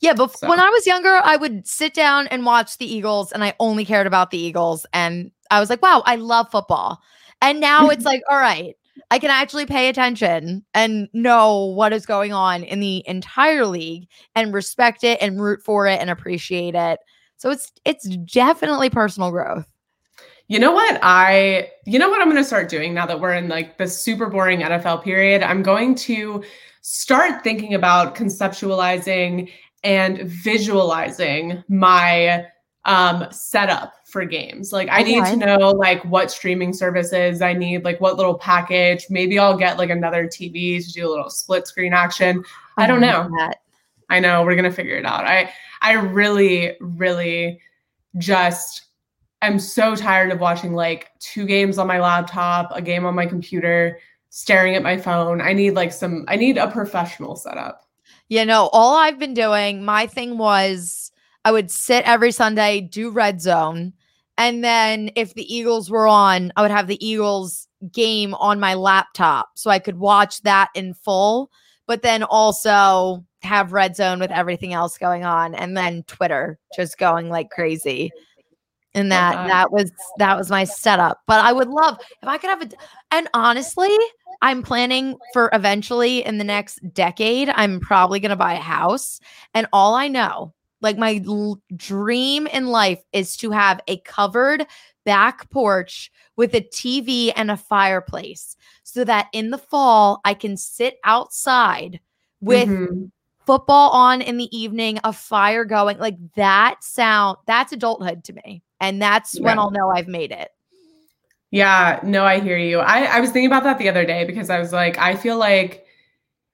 [0.00, 3.32] Yeah, but So- when I was younger, I would sit down and watch the Eagles,
[3.32, 4.86] and I only cared about the Eagles.
[4.94, 7.00] And I was like, wow, I love football.
[7.42, 8.74] And now it's like, all right,
[9.10, 14.08] I can actually pay attention and know what is going on in the entire league
[14.34, 17.00] and respect it and root for it and appreciate it.
[17.36, 19.66] So it's it's definitely personal growth.
[20.50, 23.34] You know what I you know what I'm going to start doing now that we're
[23.34, 25.44] in like the super boring NFL period?
[25.44, 26.42] I'm going to
[26.80, 29.48] start thinking about conceptualizing
[29.84, 32.48] and visualizing my
[32.84, 34.72] um setup for games.
[34.72, 39.06] Like I need to know like what streaming services I need, like what little package.
[39.08, 42.42] Maybe I'll get like another TV to do a little split screen action.
[42.76, 43.30] I, I don't know.
[43.38, 43.58] That.
[44.08, 45.26] I know we're gonna figure it out.
[45.26, 47.60] I I really, really
[48.18, 48.89] just
[49.46, 53.26] am so tired of watching like two games on my laptop, a game on my
[53.26, 55.40] computer, staring at my phone.
[55.40, 57.86] I need like some I need a professional setup.
[58.28, 61.10] You know, all I've been doing, my thing was
[61.44, 63.92] I would sit every Sunday, do red zone.
[64.38, 68.74] And then if the Eagles were on, I would have the Eagles game on my
[68.74, 71.50] laptop so I could watch that in full,
[71.86, 76.98] but then also have red zone with everything else going on and then Twitter just
[76.98, 78.10] going like crazy.
[78.94, 79.48] And that uh-huh.
[79.48, 81.20] that was that was my setup.
[81.26, 82.68] But I would love if I could have a
[83.10, 83.96] and honestly,
[84.42, 89.20] I'm planning for eventually in the next decade, I'm probably going to buy a house
[89.54, 94.66] and all I know like my l- dream in life is to have a covered
[95.04, 100.56] back porch with a TV and a fireplace so that in the fall I can
[100.56, 102.00] sit outside
[102.40, 103.06] with mm-hmm.
[103.50, 105.98] Football on in the evening, a fire going.
[105.98, 108.62] Like that sound, that's adulthood to me.
[108.78, 109.44] And that's yeah.
[109.44, 110.50] when I'll know I've made it.
[111.50, 112.78] Yeah, no, I hear you.
[112.78, 115.36] I, I was thinking about that the other day because I was like, I feel
[115.36, 115.84] like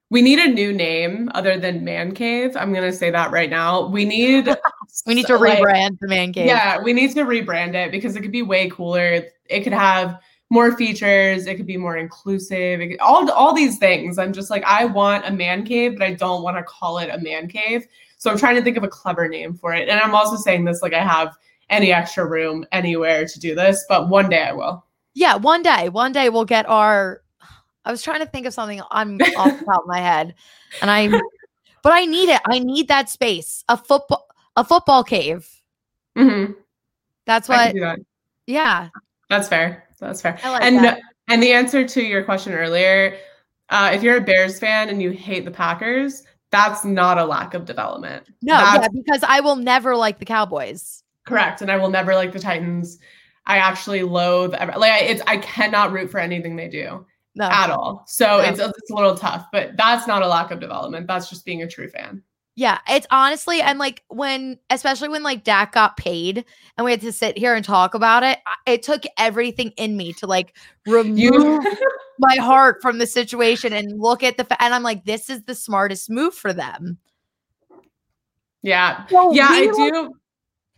[0.09, 2.57] we need a new name other than Man Cave.
[2.57, 3.85] I'm gonna say that right now.
[3.85, 4.47] We need
[5.05, 6.47] we need to like, rebrand the Man Cave.
[6.47, 9.21] Yeah, we need to rebrand it because it could be way cooler.
[9.45, 10.19] It could have
[10.49, 11.45] more features.
[11.45, 12.79] It could be more inclusive.
[12.79, 14.17] Could, all all these things.
[14.17, 17.09] I'm just like I want a man cave, but I don't want to call it
[17.09, 17.87] a man cave.
[18.17, 19.89] So I'm trying to think of a clever name for it.
[19.89, 21.35] And I'm also saying this like I have
[21.69, 24.85] any extra room anywhere to do this, but one day I will.
[25.13, 25.89] Yeah, one day.
[25.89, 27.21] One day we'll get our
[27.87, 30.35] I was trying to think of something I'm off the top of my head,
[30.81, 31.07] and I,
[31.83, 32.41] but I need it.
[32.45, 33.63] I need that space.
[33.69, 34.27] A football,
[34.57, 35.49] a football cave.
[36.17, 36.51] Mm-hmm.
[37.25, 37.73] That's what.
[37.75, 37.99] That.
[38.45, 38.89] Yeah.
[39.29, 39.86] That's fair.
[39.99, 40.39] That's fair.
[40.43, 40.99] Like and that.
[41.27, 43.17] and the answer to your question earlier,
[43.69, 47.53] uh, if you're a Bears fan and you hate the Packers, that's not a lack
[47.53, 48.27] of development.
[48.41, 51.03] No, that's, yeah, because I will never like the Cowboys.
[51.25, 52.99] Correct, and I will never like the Titans.
[53.45, 57.45] I actually loathe like it's I cannot root for anything they do no.
[57.45, 58.03] at all.
[58.07, 58.39] So no.
[58.39, 61.07] it's, it's a little tough, but that's not a lack of development.
[61.07, 62.23] That's just being a true fan.
[62.57, 66.43] Yeah, it's honestly, and like when, especially when like Dak got paid
[66.75, 70.11] and we had to sit here and talk about it, it took everything in me
[70.13, 71.63] to like remove
[72.19, 75.43] my heart from the situation and look at the, fa- and I'm like, this is
[75.43, 76.97] the smartest move for them.
[78.63, 79.05] Yeah.
[79.05, 80.15] So yeah, I do.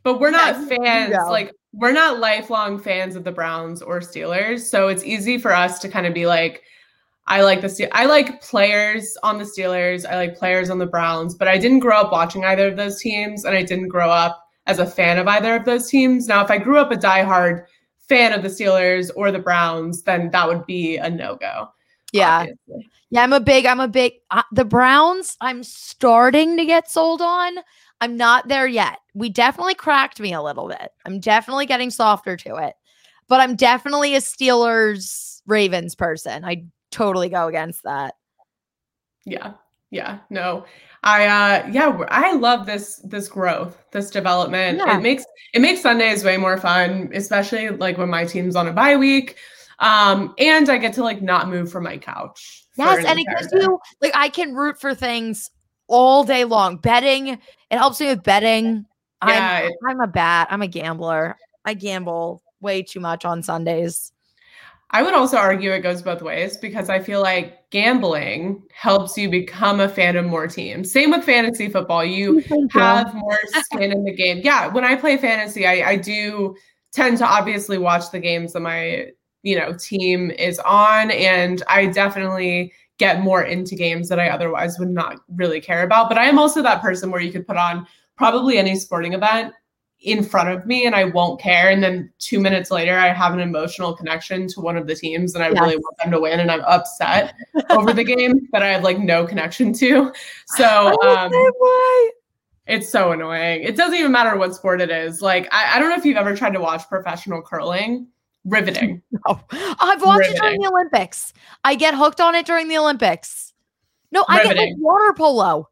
[0.04, 1.16] But we're not fans.
[1.30, 5.80] Like we're not lifelong fans of the Browns or Steelers, so it's easy for us
[5.80, 6.62] to kind of be like,
[7.30, 10.86] I like the Ste- I like players on the Steelers, I like players on the
[10.86, 14.10] Browns, but I didn't grow up watching either of those teams, and I didn't grow
[14.10, 16.28] up as a fan of either of those teams.
[16.28, 17.66] Now, if I grew up a diehard
[18.08, 21.70] fan of the Steelers or the Browns, then that would be a no go.
[22.12, 22.40] Yeah.
[22.40, 22.90] Obviously.
[23.12, 27.22] Yeah, I'm a big, I'm a big, uh, the Browns, I'm starting to get sold
[27.22, 27.58] on.
[28.02, 29.00] I'm not there yet.
[29.14, 30.92] We definitely cracked me a little bit.
[31.06, 32.76] I'm definitely getting softer to it,
[33.28, 36.46] but I'm definitely a Steelers Ravens person.
[36.46, 38.16] I totally go against that.
[39.26, 39.54] Yeah.
[39.92, 40.20] Yeah.
[40.30, 40.66] No.
[41.04, 44.78] I uh yeah, I love this this growth, this development.
[44.78, 44.98] Yeah.
[44.98, 48.74] It makes it makes Sundays way more fun, especially like when my team's on a
[48.74, 49.38] bye week.
[49.80, 52.66] Um and I get to like not move from my couch.
[52.78, 55.52] Yes, and it gives you like I can root for things
[55.88, 56.78] all day long.
[56.78, 58.86] Betting, it helps me with betting.
[59.26, 60.48] Yeah, I'm, I'm a bat.
[60.50, 61.36] I'm a gambler.
[61.66, 64.14] I gamble way too much on Sundays.
[64.92, 69.30] I would also argue it goes both ways because I feel like gambling helps you
[69.30, 70.92] become a fan of more teams.
[70.92, 72.04] Same with fantasy football.
[72.04, 72.40] You
[72.72, 74.42] have more skin in the game.
[74.44, 76.56] Yeah, when I play fantasy, I, I do
[76.92, 79.12] tend to obviously watch the games that my
[79.44, 84.78] you know team is on and I definitely get more into games that I otherwise
[84.80, 86.10] would not really care about.
[86.10, 87.88] But I am also that person where you could put on
[88.18, 89.54] probably any sporting event
[90.02, 91.70] in front of me and I won't care.
[91.70, 95.36] And then two minutes later, I have an emotional connection to one of the teams
[95.36, 95.60] and I yes.
[95.60, 96.40] really want them to win.
[96.40, 97.34] And I'm upset
[97.70, 100.14] over the game that I have like no connection to.
[100.48, 101.32] So, um,
[102.66, 103.64] it's so annoying.
[103.64, 105.22] It doesn't even matter what sport it is.
[105.22, 108.08] Like, I, I don't know if you've ever tried to watch professional curling.
[108.46, 109.02] riveting.
[109.28, 109.42] No.
[109.52, 110.38] I've watched riveting.
[110.38, 111.34] it during the Olympics.
[111.66, 113.54] I get hooked on it during the Olympics.
[114.12, 114.56] No, I riveting.
[114.56, 115.70] get like water polo.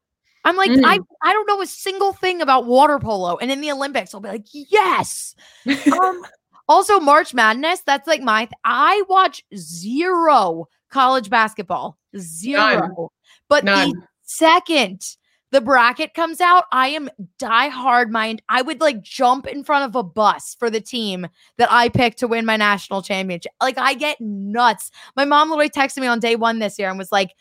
[0.48, 0.82] I'm like, mm.
[0.86, 3.36] I, I don't know a single thing about water polo.
[3.36, 5.36] And in the Olympics, I'll be like, yes.
[6.02, 6.22] um,
[6.70, 12.80] also, March Madness, that's like my, th- I watch zero college basketball, zero.
[12.80, 13.08] None.
[13.50, 13.90] But None.
[13.90, 15.18] the second
[15.52, 18.42] the bracket comes out, I am die hard mind.
[18.48, 21.28] I would like jump in front of a bus for the team
[21.58, 23.52] that I picked to win my national championship.
[23.62, 24.92] Like I get nuts.
[25.18, 27.34] My mom literally texted me on day one this year and was like,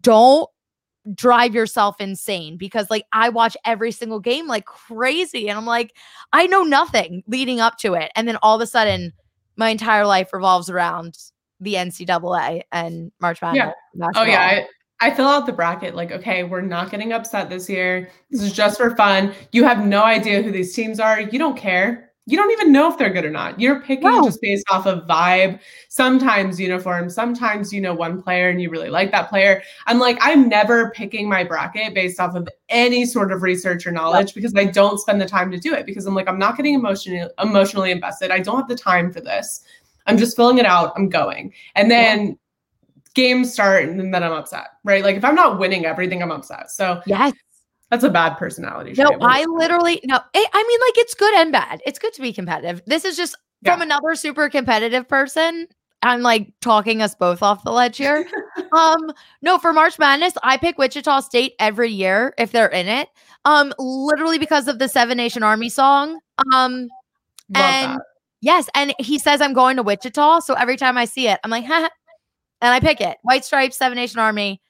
[0.00, 0.48] don't
[1.12, 5.48] drive yourself insane because like I watch every single game like crazy.
[5.48, 5.96] And I'm like,
[6.32, 8.10] I know nothing leading up to it.
[8.16, 9.12] And then all of a sudden,
[9.56, 11.18] my entire life revolves around
[11.60, 13.74] the NCAA and March Madness.
[13.94, 14.08] Yeah.
[14.16, 14.40] Oh yeah.
[14.40, 14.66] I,
[15.00, 18.10] I fill out the bracket like, okay, we're not getting upset this year.
[18.30, 19.34] This is just for fun.
[19.52, 21.20] You have no idea who these teams are.
[21.20, 22.12] You don't care.
[22.26, 23.60] You don't even know if they're good or not.
[23.60, 28.62] You're picking just based off of vibe, sometimes uniform, sometimes you know one player and
[28.62, 29.62] you really like that player.
[29.86, 33.92] I'm like, I'm never picking my bracket based off of any sort of research or
[33.92, 34.34] knowledge yep.
[34.36, 36.74] because I don't spend the time to do it because I'm like, I'm not getting
[36.74, 38.30] emotionally emotionally invested.
[38.30, 39.62] I don't have the time for this.
[40.06, 40.92] I'm just filling it out.
[40.96, 41.52] I'm going.
[41.74, 42.38] And then
[43.14, 45.04] games start and then I'm upset, right?
[45.04, 46.70] Like if I'm not winning everything, I'm upset.
[46.70, 47.32] So yes,
[47.94, 48.92] that's a bad personality.
[48.98, 50.16] No, I literally no.
[50.16, 51.80] It, I mean, like it's good and bad.
[51.86, 52.82] It's good to be competitive.
[52.86, 53.72] This is just yeah.
[53.72, 55.68] from another super competitive person.
[56.02, 58.28] I'm like talking us both off the ledge here.
[58.76, 63.10] um, no, for March Madness, I pick Wichita State every year if they're in it.
[63.44, 66.18] Um, literally because of the Seven Nation Army song.
[66.52, 66.88] Um,
[67.54, 68.02] Love and that.
[68.40, 71.50] yes, and he says I'm going to Wichita, so every time I see it, I'm
[71.50, 71.90] like, and
[72.60, 73.18] I pick it.
[73.22, 74.60] White Stripes, Seven Nation Army,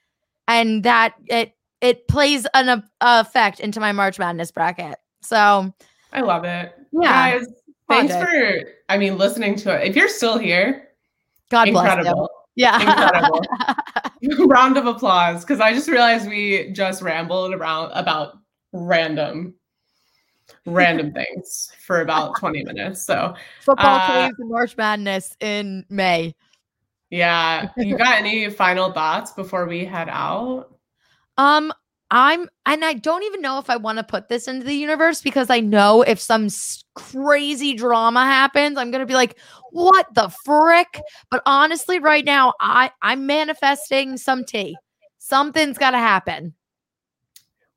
[0.47, 1.55] and that it
[1.85, 4.97] it plays an uh, effect into my March Madness bracket.
[5.21, 5.71] So
[6.11, 6.73] I love it.
[6.91, 7.37] Yeah.
[7.37, 7.47] Guys,
[7.87, 9.87] thanks for I mean listening to it.
[9.87, 10.89] If you're still here,
[11.51, 12.29] God incredible.
[12.55, 12.79] Yeah.
[12.79, 13.45] Incredible.
[14.47, 15.43] Round of applause.
[15.43, 18.39] Because I just realized we just rambled around about
[18.73, 19.53] random
[20.65, 23.05] random things for about 20 minutes.
[23.05, 26.33] So football uh, plays March Madness in May.
[27.11, 27.69] Yeah.
[27.77, 30.74] You got any final thoughts before we head out?
[31.37, 31.73] Um,
[32.11, 35.21] I'm, and I don't even know if I want to put this into the universe
[35.21, 36.47] because I know if some
[36.93, 39.37] crazy drama happens, I'm gonna be like,
[39.71, 44.77] "What the frick?" But honestly, right now, I I'm manifesting some tea.
[45.17, 46.53] Something's got to happen.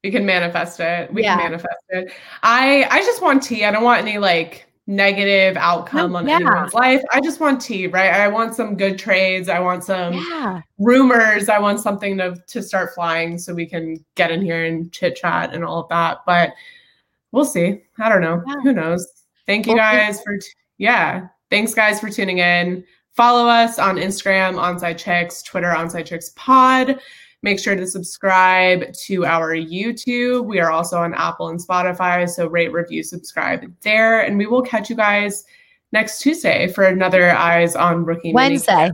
[0.04, 1.12] We can manifest it.
[1.12, 1.36] We yeah.
[1.36, 2.12] can manifest it.
[2.42, 3.64] I I just want tea.
[3.64, 6.36] I don't want any like negative oh, outcome oh, on yeah.
[6.36, 7.02] anyone's life.
[7.12, 8.10] I just want tea, right?
[8.10, 9.48] I want some good trades.
[9.48, 10.62] I want some yeah.
[10.78, 11.48] rumors.
[11.48, 15.14] I want something to to start flying so we can get in here and chit
[15.14, 16.22] chat and all of that.
[16.26, 16.54] But
[17.30, 17.82] we'll see.
[18.00, 18.42] I don't know.
[18.46, 18.54] Yeah.
[18.62, 19.06] Who knows?
[19.46, 21.28] Thank you guys for t- yeah.
[21.50, 22.84] Thanks guys for tuning in.
[23.12, 26.98] Follow us on Instagram, Onside Chicks, Twitter, Onside Chicks Pod.
[27.42, 30.44] Make sure to subscribe to our YouTube.
[30.44, 32.28] We are also on Apple and Spotify.
[32.28, 34.22] So rate, review, subscribe there.
[34.22, 35.44] And we will catch you guys
[35.92, 38.32] next Tuesday for another Eyes on Rookie.
[38.32, 38.90] Wednesday.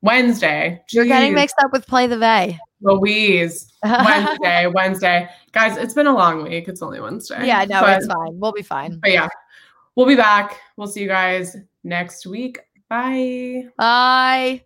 [0.00, 0.82] Wednesday.
[0.88, 0.94] Jeez.
[0.94, 2.58] You're getting mixed up with Play the Vay.
[2.80, 3.72] Louise.
[3.84, 5.28] Wednesday, Wednesday.
[5.52, 6.68] Guys, it's been a long week.
[6.68, 7.46] It's only Wednesday.
[7.46, 8.38] Yeah, no, but, it's fine.
[8.38, 8.98] We'll be fine.
[9.00, 9.28] But yeah,
[9.94, 10.58] we'll be back.
[10.76, 12.60] We'll see you guys next week.
[12.88, 13.68] Bye.
[13.76, 14.64] Bye.